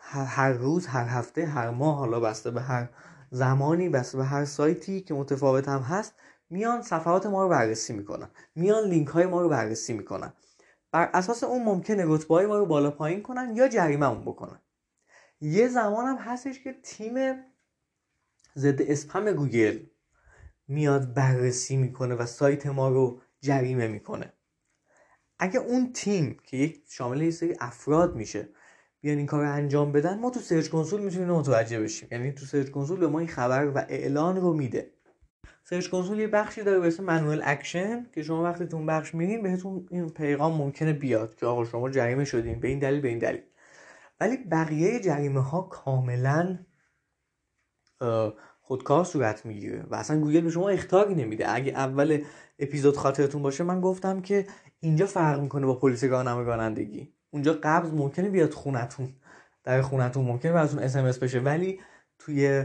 هر 0.00 0.52
روز 0.52 0.86
هر 0.86 1.06
هفته 1.06 1.46
هر 1.46 1.70
ماه 1.70 1.98
حالا 1.98 2.20
بسته 2.20 2.50
به 2.50 2.60
هر 2.60 2.88
زمانی 3.30 3.88
بسته 3.88 4.18
به 4.18 4.24
هر 4.24 4.44
سایتی 4.44 5.00
که 5.00 5.14
متفاوت 5.14 5.68
هم 5.68 5.80
هست 5.80 6.14
میان 6.52 6.82
صفحات 6.82 7.26
ما 7.26 7.42
رو 7.42 7.48
بررسی 7.48 7.92
می‌کنن. 7.92 8.30
میان 8.54 8.84
لینک 8.88 9.08
های 9.08 9.26
ما 9.26 9.42
رو 9.42 9.48
بررسی 9.48 9.92
می‌کنن. 9.92 10.32
بر 10.92 11.10
اساس 11.14 11.44
اون 11.44 11.64
ممکنه 11.64 12.04
رتبه 12.06 12.46
ما 12.46 12.58
رو 12.58 12.66
بالا 12.66 12.90
پایین 12.90 13.22
کنن 13.22 13.56
یا 13.56 13.68
جریمهمون 13.68 14.22
بکنن. 14.22 14.60
یه 15.40 15.68
زمان 15.68 16.06
هم 16.06 16.16
هستش 16.16 16.60
که 16.60 16.72
تیم 16.82 17.14
ضد 18.56 18.82
اسپم 18.82 19.32
گوگل 19.32 19.78
میاد 20.68 21.14
بررسی 21.14 21.76
می‌کنه 21.76 22.14
و 22.14 22.26
سایت 22.26 22.66
ما 22.66 22.88
رو 22.88 23.20
جریمه 23.40 23.88
می‌کنه. 23.88 24.32
اگه 25.38 25.60
اون 25.60 25.92
تیم 25.92 26.36
که 26.44 26.56
یک 26.56 26.82
شامل 26.88 27.22
یه 27.22 27.30
سری 27.30 27.56
افراد 27.60 28.16
میشه 28.16 28.48
بیان 29.00 29.18
این 29.18 29.26
کار 29.26 29.44
انجام 29.44 29.92
بدن 29.92 30.18
ما 30.18 30.30
تو 30.30 30.40
Search 30.40 30.68
Console 30.68 31.00
می‌تونیم 31.00 31.30
متوجه 31.30 31.80
بشیم. 31.80 32.08
یعنی 32.12 32.32
تو 32.32 32.46
Search 32.46 32.70
Console 32.70 33.00
به 33.00 33.06
ما 33.06 33.18
این 33.18 33.28
خبر 33.28 33.72
و 33.74 33.78
اعلان 33.88 34.36
رو 34.36 34.52
میده. 34.52 34.90
Search 35.64 35.88
Console 35.88 36.18
یه 36.18 36.26
بخشی 36.26 36.62
داره 36.62 36.80
به 36.80 36.86
اسم 36.86 37.04
manual 37.04 37.40
action 37.44 38.06
که 38.14 38.22
شما 38.22 38.42
وقتی 38.42 38.66
تو 38.66 38.84
بخش 38.84 39.14
میرین 39.14 39.42
بهتون 39.42 39.86
این 39.90 40.08
پیغام 40.08 40.56
ممکنه 40.56 40.92
بیاد 40.92 41.34
که 41.34 41.46
آقا 41.46 41.64
شما 41.64 41.90
جریمه 41.90 42.24
شدین 42.24 42.60
به 42.60 42.68
این 42.68 42.78
دلیل 42.78 43.00
به 43.00 43.08
این 43.08 43.18
دلیل. 43.18 43.42
ولی 44.20 44.36
بقیه 44.36 45.00
جریمه 45.00 45.40
ها 45.40 45.62
کاملا 45.62 46.58
خودکار 48.60 49.04
صورت 49.04 49.46
می‌گیره 49.46 49.86
و 49.90 49.94
اصلا 49.94 50.20
گوگل 50.20 50.40
به 50.40 50.50
شما 50.50 50.68
اخطاری 50.68 51.14
نمیده. 51.14 51.54
اگه 51.54 51.72
اول 51.72 52.24
اپیزود 52.58 52.96
خاطرتون 52.96 53.42
باشه 53.42 53.64
من 53.64 53.80
گفتم 53.80 54.20
که 54.20 54.46
اینجا 54.80 55.06
فرق 55.06 55.40
می‌کنه 55.40 55.66
با 55.66 55.74
پلیس 55.74 56.04
راهنمای 56.04 56.44
رانندگی 56.44 57.12
اونجا 57.30 57.58
قبض 57.62 57.92
ممکنه 57.92 58.28
بیاد 58.28 58.52
خونتون 58.52 59.14
در 59.64 59.82
خونتون 59.82 60.24
ممکنه 60.24 60.52
براتون 60.52 60.78
SMS 60.78 61.18
بشه. 61.18 61.40
ولی 61.40 61.80
توی 62.18 62.64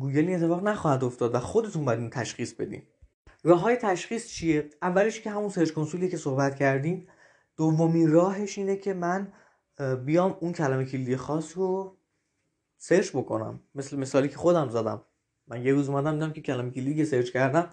گوگل 0.00 0.28
این 0.28 0.34
اتفاق 0.34 0.68
نخواهد 0.68 1.04
افتاد 1.04 1.34
و 1.34 1.38
خودتون 1.38 1.84
باید 1.84 2.00
این 2.00 2.10
تشخیص 2.10 2.52
بدین. 2.52 2.82
راه 3.44 3.60
های 3.60 3.76
تشخیص 3.76 4.28
چیه؟ 4.28 4.70
اولش 4.82 5.20
که 5.20 5.30
همون 5.30 5.48
Search 5.48 5.70
Console 5.70 6.03
ی 6.03 6.08
که 6.08 6.16
صحبت 6.16 6.56
کردیم 6.56 7.08
دومین 7.56 8.10
راهش 8.10 8.58
اینه 8.58 8.76
که 8.76 8.94
من 8.94 9.32
بیام 10.04 10.36
اون 10.40 10.52
کلمه 10.52 10.84
کلیدی 10.84 11.16
خاص 11.16 11.56
رو 11.56 11.98
search 12.78 13.10
بکنم. 13.10 13.60
مثل 13.74 13.96
مثالی 13.96 14.28
که 14.28 14.36
خودم 14.36 14.68
زدم. 14.68 15.04
من 15.46 15.64
یه 15.64 15.72
روز 15.72 15.88
اومدم 15.88 16.12
دیدم 16.12 16.32
که 16.32 16.40
کلمه 16.40 16.70
کلیدی 16.70 17.04
search 17.04 17.30
کردم 17.30 17.70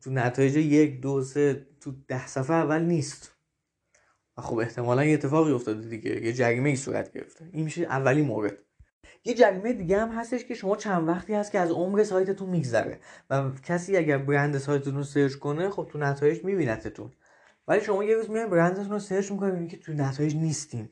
تو 0.00 0.10
نتایج 0.10 0.56
یک 0.56 1.00
دو 1.00 1.22
سه 1.22 1.66
تو 1.80 1.92
ده 2.08 2.26
صفحه 2.26 2.56
اول 2.56 2.82
نیست. 2.82 3.34
و 4.36 4.42
خب 4.42 4.58
احتمالا 4.58 5.04
یه 5.04 5.14
اتفاقی 5.14 5.52
افتاده 5.52 5.88
دیگه. 5.88 6.24
یه 6.24 6.32
جریمه 6.32 6.68
ای 6.68 6.76
صورت 6.76 7.12
گرفته. 7.12 7.48
این 7.52 7.64
میشه 7.64 7.82
اولین 7.82 8.22
مورد. 8.22 8.58
یه 9.24 9.34
جریمه 9.34 9.72
دیگه 9.72 9.98
هم 10.00 10.08
هستش 10.08 10.44
که 10.44 10.54
شما 10.54 10.76
چند 10.76 11.08
وقتی 11.08 11.34
هست 11.34 11.52
که 11.52 11.58
از 11.58 11.70
عمر 11.70 12.04
سایتتون 12.04 12.48
میگذره. 12.48 13.00
و 13.30 13.50
کسی 13.64 13.96
اگر 13.96 14.18
برند 14.18 14.58
سایتتون 14.58 14.94
رو 14.94 15.02
search 15.04 15.34
کنه 15.34 15.70
خب 15.70 15.88
تو 15.92 15.98
نتایج 15.98 16.44
میبینتتون. 16.44 17.12
ولی 17.68 17.80
شما 17.80 18.04
یه 18.04 18.14
روز 18.14 18.30
میاین 18.30 18.50
برندتون 18.50 18.90
رو 18.90 18.98
search 18.98 19.30
می‌کنید 19.30 19.70
که 19.70 19.76
تو 19.76 19.92
نتایج 19.92 20.36
نیستین. 20.36 20.88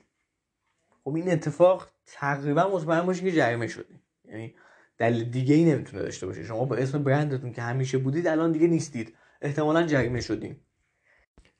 خب 1.04 1.14
این 1.14 1.32
اتفاق 1.32 1.88
تقریبا 2.06 2.68
مطمئن 2.68 3.06
باشید 3.06 3.24
که 3.24 3.32
جریمه 3.32 3.66
شدین 3.66 4.00
یعنی 4.24 4.54
دلیل 4.98 5.30
دیگه 5.30 5.54
ای 5.54 5.64
نمی‌تونه 5.64 6.02
داشته 6.02 6.26
باشه. 6.26 6.44
شما 6.44 6.64
با 6.64 6.76
اسم 6.76 7.02
برندتون 7.02 7.52
که 7.52 7.62
همیشه 7.62 7.98
بودید 7.98 8.26
الان 8.26 8.52
دیگه 8.52 8.66
نیستید. 8.66 9.14
احتمالا 9.42 9.82
جریمه 9.82 10.20
شدین. 10.20 10.56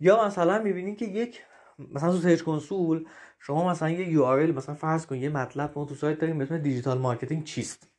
یا 0.01 0.27
مثلا 0.27 0.63
می‌بینید 0.63 0.99
که 0.99 1.05
یک 1.05 1.43
مثلا 1.79 2.13
تو 2.13 2.19
Search 2.19 2.43
Console 2.43 3.09
شما 3.39 3.71
مثلا 3.71 3.91
یه 3.91 4.09
URL 4.09 4.53
مثلا 4.53 4.75
فرض 4.75 5.07
کن 5.07 5.17
یه 5.17 5.29
مطلب 5.29 5.73
ما 5.77 5.85
تو 5.85 5.95
سایت 5.95 6.19
داریم 6.19 6.39
به 6.39 6.59
digital 6.59 6.99
marketing 6.99 7.45
چیست؟ 7.45 7.91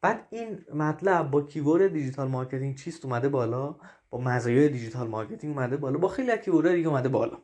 بعد 0.00 0.26
این 0.30 0.64
مطلب 0.74 1.30
با 1.30 1.42
keyword 1.42 1.92
digital 1.92 2.28
marketing 2.28 2.76
چیست 2.76 3.04
اومده 3.04 3.28
بالا؟ 3.28 3.76
با 4.10 4.18
مزایای 4.20 4.68
digital 4.68 5.08
marketing 5.08 5.58
اومده 5.58 5.76
بالا؟ 5.76 5.98
با 5.98 6.08
خیلی 6.08 6.30
از 6.30 6.38
دیگه 6.38 6.88
اومده 6.88 7.08
بالا. 7.08 7.38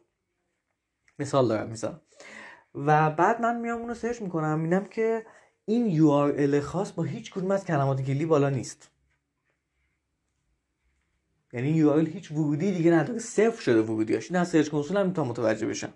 مثال 1.18 1.48
دارم 1.48 1.70
مثال. 1.70 2.00
و 2.74 3.10
بعد 3.10 3.40
من 3.40 3.60
میام 3.60 3.80
اونو 3.80 3.94
search 3.94 4.22
می‌کنم 4.22 4.58
می‌بینم 4.60 4.84
که 4.84 5.26
این 5.64 5.86
URL 5.86 6.60
خاص 6.60 6.92
با 6.92 7.02
هیچ 7.02 7.32
کدوم 7.32 7.50
از 7.50 7.64
کلمات 7.64 8.02
کلیدی 8.02 8.26
بالا 8.26 8.50
نیست. 8.50 8.90
یعنی 11.52 11.70
URL 11.70 11.98
هیچ 11.98 12.30
ورودی 12.30 12.72
دیگه 12.72 12.90
نداره. 12.90 13.18
صفر 13.18 13.62
شده 13.62 13.82
ورودیاش. 13.82 14.32
از 14.32 14.48
Search 14.48 14.68
Console 14.68 14.96
هم 14.96 15.06
می‌تونم 15.06 15.28
متوجه 15.28 15.66
بشم 15.66 15.92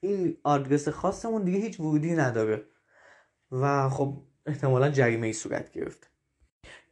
این 0.00 0.36
آدرس 0.42 0.88
خاصمون 0.88 1.44
دیگه 1.44 1.58
هیچ 1.58 1.80
ورودی 1.80 2.14
نداره. 2.14 2.62
و 3.52 3.88
خب 3.88 4.22
احتمالا 4.46 4.90
جریمه 4.90 5.26
ای 5.26 5.32
صورت 5.32 5.72
گرفت. 5.72 6.10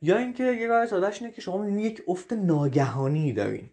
یا 0.03 0.19
اینکه 0.19 0.45
یه 0.45 0.67
راه 0.67 0.87
سادهش 0.87 1.23
اینه 1.23 1.35
که 1.35 1.41
شما 1.41 1.69
یک 1.69 2.03
افت 2.09 2.33
ناگهانی 2.33 3.33
دارین. 3.33 3.71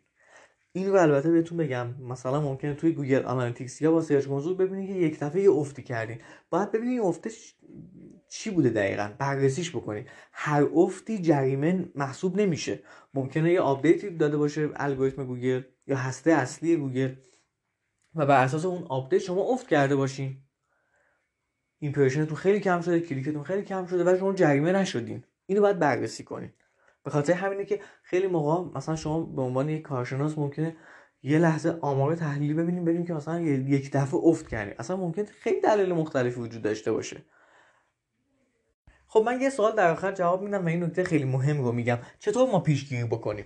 این 0.71 0.89
رو 0.89 1.01
البته 1.01 1.31
بهتون 1.31 1.57
بگم. 1.57 1.87
مثلا 2.01 2.41
ممکنه 2.41 2.73
توی 2.73 2.91
Google 2.91 3.25
Analytics 3.25 3.81
یا 3.81 3.91
با 3.91 4.01
Search 4.01 4.27
Console 4.27 4.55
ببینید 4.55 4.89
که 4.89 4.95
یک 4.95 5.19
دفعه 5.19 5.41
یه 5.41 5.51
افتی 5.51 5.83
کردین. 5.83 6.19
باید 6.49 6.71
ببینید 6.71 6.99
این 6.99 7.01
چی 8.37 8.49
بوده 8.51 8.69
دقیقا؟ 8.69 9.11
بررسیش 9.17 9.75
بکنید 9.75 10.07
هر 10.31 10.63
افتی 10.75 11.21
جریمه 11.21 11.89
محسوب 11.95 12.37
نمیشه. 12.37 12.79
ممکنه 13.13 13.53
یه 13.53 13.61
update 13.61 14.02
ی 14.02 14.09
داده 14.09 14.37
باشه 14.37 14.69
الگوریتم 14.75 15.25
گوگل 15.25 15.61
یا 15.87 15.97
هسته 15.97 16.31
اصلی 16.31 16.75
گوگل 16.75 17.15
و 18.15 18.25
بر 18.25 18.43
اساس 18.43 18.65
اون 18.65 18.83
update 18.83 19.21
شما 19.21 19.41
افت 19.41 19.67
کرده 19.67 19.95
باشین. 19.95 20.37
ایمپرشنتون 21.79 22.35
خیلی 22.35 22.59
کم 22.59 22.81
شده 22.81 22.99
کلیکتون 22.99 23.43
خیلی 23.43 23.63
کم 23.63 23.85
شده 23.85 24.13
و 24.13 24.17
شما 24.17 24.33
جریمه 24.33 24.71
نشدین. 24.71 25.23
اینو 25.45 25.61
باید 25.61 25.79
بررسی 25.79 26.23
کنید 26.23 26.53
به 27.03 27.11
خاطر 27.11 27.33
همینه 27.33 27.65
که 27.65 27.79
خیلی 28.03 28.27
موقع 28.27 28.77
مثلا 28.77 28.95
شما 28.95 29.21
به 29.21 29.41
عنوان 29.41 29.69
یک 29.69 29.81
کارشناس 29.81 30.37
ممکنه 30.37 30.75
یه 31.23 31.39
لحظه 31.39 31.77
آمار 31.81 32.15
تحلیلی 32.15 32.53
ببینیم 32.53 32.85
ببینیم 32.85 33.05
که 33.05 33.13
مثلا 33.13 33.41
یک 33.41 33.91
دفعه 33.91 34.19
افت 34.23 34.47
کردیم 34.47 34.75
اصلا 34.79 34.97
ممکن 34.97 35.25
خیلی 35.25 35.61
دلیل 35.61 35.93
مختلفی 35.93 36.39
وجود 36.39 36.61
داشته 36.61 36.91
باشه. 36.91 37.25
خب 39.15 39.23
من 39.25 39.41
یه 39.41 39.49
سوال 39.49 39.75
در 39.75 39.91
آخر 39.91 40.11
جواب 40.11 40.41
میدم 40.41 40.65
و 40.65 40.67
این 40.67 40.83
نکته 40.83 41.03
خیلی 41.03 41.25
مهم 41.25 41.63
رو 41.63 41.71
میگم. 41.71 41.97
چطور 42.19 42.51
ما 42.51 42.59
پیشگیری 42.59 43.03
بکنیم؟ 43.03 43.45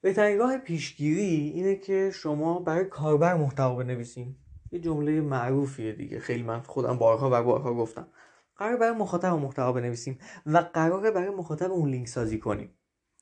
بهترین 0.00 0.38
راه 0.38 0.58
پیشگیری 0.58 1.52
اینه 1.54 1.76
که 1.76 2.10
شما 2.14 2.58
برای 2.58 2.84
کاربر 2.84 3.34
محتوا 3.34 3.74
بنویسین. 3.74 4.36
یه 4.72 4.80
جمله 4.80 5.20
معروفیه 5.20 5.92
دیگه. 5.92 6.18
خیلی 6.18 6.42
من 6.42 6.60
خودم 6.60 6.98
بارها 6.98 7.30
و 7.32 7.42
بارها 7.42 7.74
گفتم. 7.74 8.08
قرار 8.56 8.76
برای 8.76 8.96
مخاطب 8.96 9.32
محتوا 9.32 9.72
بنویسیم 9.72 10.18
و 10.46 10.58
قراره 10.58 11.10
برای 11.10 11.30
مخاطب 11.30 11.70
اون 11.70 11.90
لینک 11.90 12.08
سازی 12.08 12.38
کنیم. 12.38 12.78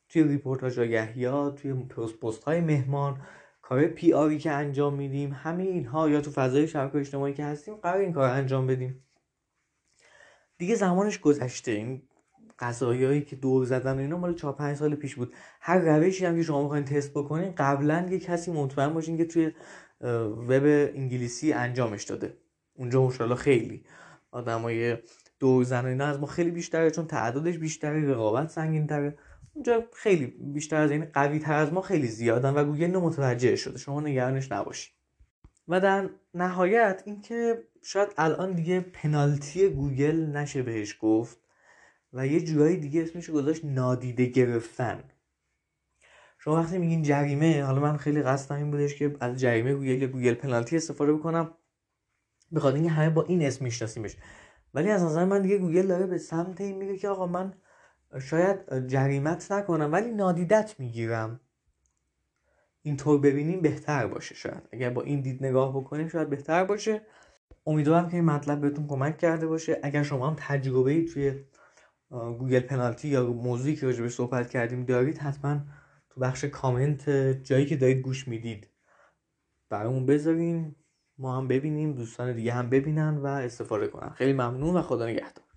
توی 0.08 0.22
رپورتاژ 0.22 0.78
یا 1.16 1.50
توی 1.50 1.74
پست 2.22 2.44
های 2.44 2.60
مهمان 2.60 3.20
کار 3.62 3.86
PR 3.86 4.12
ی 4.12 4.38
که 4.38 4.50
انجام 4.50 4.94
میدیم 4.94 5.32
همه 5.32 5.62
اینها 5.62 6.08
یا 6.08 6.20
تو 6.20 6.30
فضای 6.30 6.68
شبکه 6.68 6.98
اجتماعی 6.98 7.34
که 7.34 7.44
هستیم 7.44 7.74
قرار 7.74 8.00
این 8.00 8.12
کار 8.12 8.30
انجام 8.30 8.66
بدیم. 8.66 9.05
دیگه 10.58 10.74
زمانش 10.74 11.20
گذشته. 11.20 11.72
این 11.72 12.02
قضایایی 12.58 13.22
که 13.22 13.36
دور 13.36 13.64
زدن 13.64 13.98
اینا 13.98 14.18
مال 14.18 14.34
4 14.34 14.52
5 14.52 14.76
سال 14.76 14.94
پیش 14.94 15.14
بود. 15.14 15.34
هر 15.60 15.78
روشی 15.78 16.26
هم 16.26 16.36
که 16.36 16.42
شما 16.42 16.62
می‌خواین 16.62 16.84
تست 16.84 17.10
بکنین 17.10 17.52
قبلا 17.56 18.08
یه 18.10 18.18
کسی 18.18 18.52
مطمئن 18.52 18.94
باشین 18.94 19.16
که 19.16 19.24
توی 19.24 19.52
وب 20.48 20.62
انگلیسی 20.94 21.52
انجامش 21.52 22.04
داده. 22.04 22.36
اونجا 22.74 23.06
مشالله 23.06 23.34
خیلی 23.34 23.84
آدمای 24.30 24.96
دور 25.38 25.64
زن 25.64 25.86
اینا 25.86 26.06
از 26.06 26.20
ما 26.20 26.26
خیلی 26.26 26.50
بیشتره 26.50 26.90
چون 26.90 27.06
تعدادش 27.06 27.58
بیشتره 27.58 28.10
رقابت 28.10 28.50
سنگین 28.50 28.86
تره 28.86 29.18
اونجا 29.54 29.84
خیلی 29.92 30.26
بیشتر 30.26 30.76
از 30.76 30.90
این 30.90 31.04
قوی 31.04 31.38
تر 31.38 31.52
از 31.52 31.72
ما 31.72 31.80
خیلی 31.80 32.06
زیادن 32.06 32.54
و 32.54 32.64
گوگل 32.64 32.96
متوجه 32.96 33.56
شده. 33.56 33.78
شما 33.78 34.00
نگرانش 34.00 34.52
نباشید 34.52 34.92
و 35.68 35.80
در 35.80 36.10
نهایت 36.34 37.02
اینکه 37.06 37.64
شاید 37.88 38.08
الان 38.18 38.52
دیگه 38.52 38.80
پنالتی 38.80 39.68
گوگل 39.68 40.16
نشه 40.16 40.62
بهش 40.62 40.96
گفت 41.00 41.38
و 42.12 42.26
یه 42.26 42.40
جورایی 42.40 42.76
دیگه 42.76 43.02
اسمش 43.02 43.30
گذاشت 43.30 43.64
نادیده 43.64 44.26
گرفتن. 44.26 45.04
شما 46.38 46.56
وقتی 46.56 46.78
میگین 46.78 47.02
جریمه 47.02 47.62
حالا 47.62 47.80
من 47.80 47.96
خیلی 47.96 48.22
قصدم 48.22 48.56
این 48.56 48.70
بودش 48.70 48.94
که 48.94 49.16
از 49.20 49.40
جریمه 49.40 49.74
گوگل 49.74 50.02
یا 50.02 50.08
Google 50.08 50.34
penalty 50.34 50.76
استفاده 50.76 51.12
بکنم. 51.12 51.54
بخاطر 52.54 52.74
اینکه 52.74 52.90
همه 52.90 53.10
با 53.10 53.22
این 53.22 53.42
اسم 53.42 53.64
میشناسیمش. 53.64 54.16
ولی 54.74 54.90
از 54.90 55.02
نظر 55.04 55.24
من 55.24 55.42
دیگه 55.42 55.58
گوگل 55.58 55.86
داره 55.86 56.06
به 56.06 56.18
سمت 56.18 56.60
این 56.60 56.76
میگه 56.76 56.96
که 56.96 57.08
آقا 57.08 57.26
من 57.26 57.54
شاید 58.20 58.86
جریمت 58.86 59.52
نکنم 59.52 59.92
ولی 59.92 60.10
نادیدت 60.10 60.74
می‌گیرم. 60.78 61.40
اینطور 62.82 63.20
ببینیم 63.20 63.60
بهتر 63.60 64.06
باشه 64.06 64.34
شاید. 64.34 64.68
اگر 64.72 64.90
با 64.90 65.02
این 65.02 65.20
دید 65.20 65.44
نگاه 65.44 65.76
بکنیم 65.76 66.08
شاید 66.08 66.30
بهتر 66.30 66.64
باشه. 66.64 67.02
امیدوارم 67.66 68.08
که 68.08 68.14
این 68.16 68.24
مطلب 68.24 68.60
بهتون 68.60 68.86
کمک 68.86 69.18
کرده 69.18 69.46
باشه. 69.46 69.80
اگر 69.82 70.02
شما 70.02 70.26
هم 70.26 70.36
تجربه 70.38 70.90
ای 70.90 71.04
توی 71.04 71.44
گوگل 72.10 72.60
پنالتی 72.60 73.08
یا 73.08 73.26
موضوعی 73.26 73.76
که 73.76 73.86
راجبش 73.86 74.14
صحبت 74.14 74.50
کردیم 74.50 74.84
دارید 74.84 75.18
حتما 75.18 75.60
تو 76.10 76.20
بخش 76.20 76.44
کامنت 76.44 77.10
جایی 77.42 77.66
که 77.66 77.76
دارید 77.76 77.98
گوش 77.98 78.28
می‌دید 78.28 78.68
برامون 79.70 80.06
بذارین. 80.06 80.74
ما 81.18 81.36
هم 81.36 81.48
ببینیم 81.48 81.92
دوستان 81.92 82.32
دیگه 82.32 82.52
هم 82.52 82.70
ببینن 82.70 83.16
و 83.16 83.26
استفاده 83.26 83.86
کنن. 83.86 84.10
خیلی 84.10 84.32
ممنون 84.32 84.76
و 84.76 84.82
خدا 84.82 85.06
نگهدار. 85.06 85.46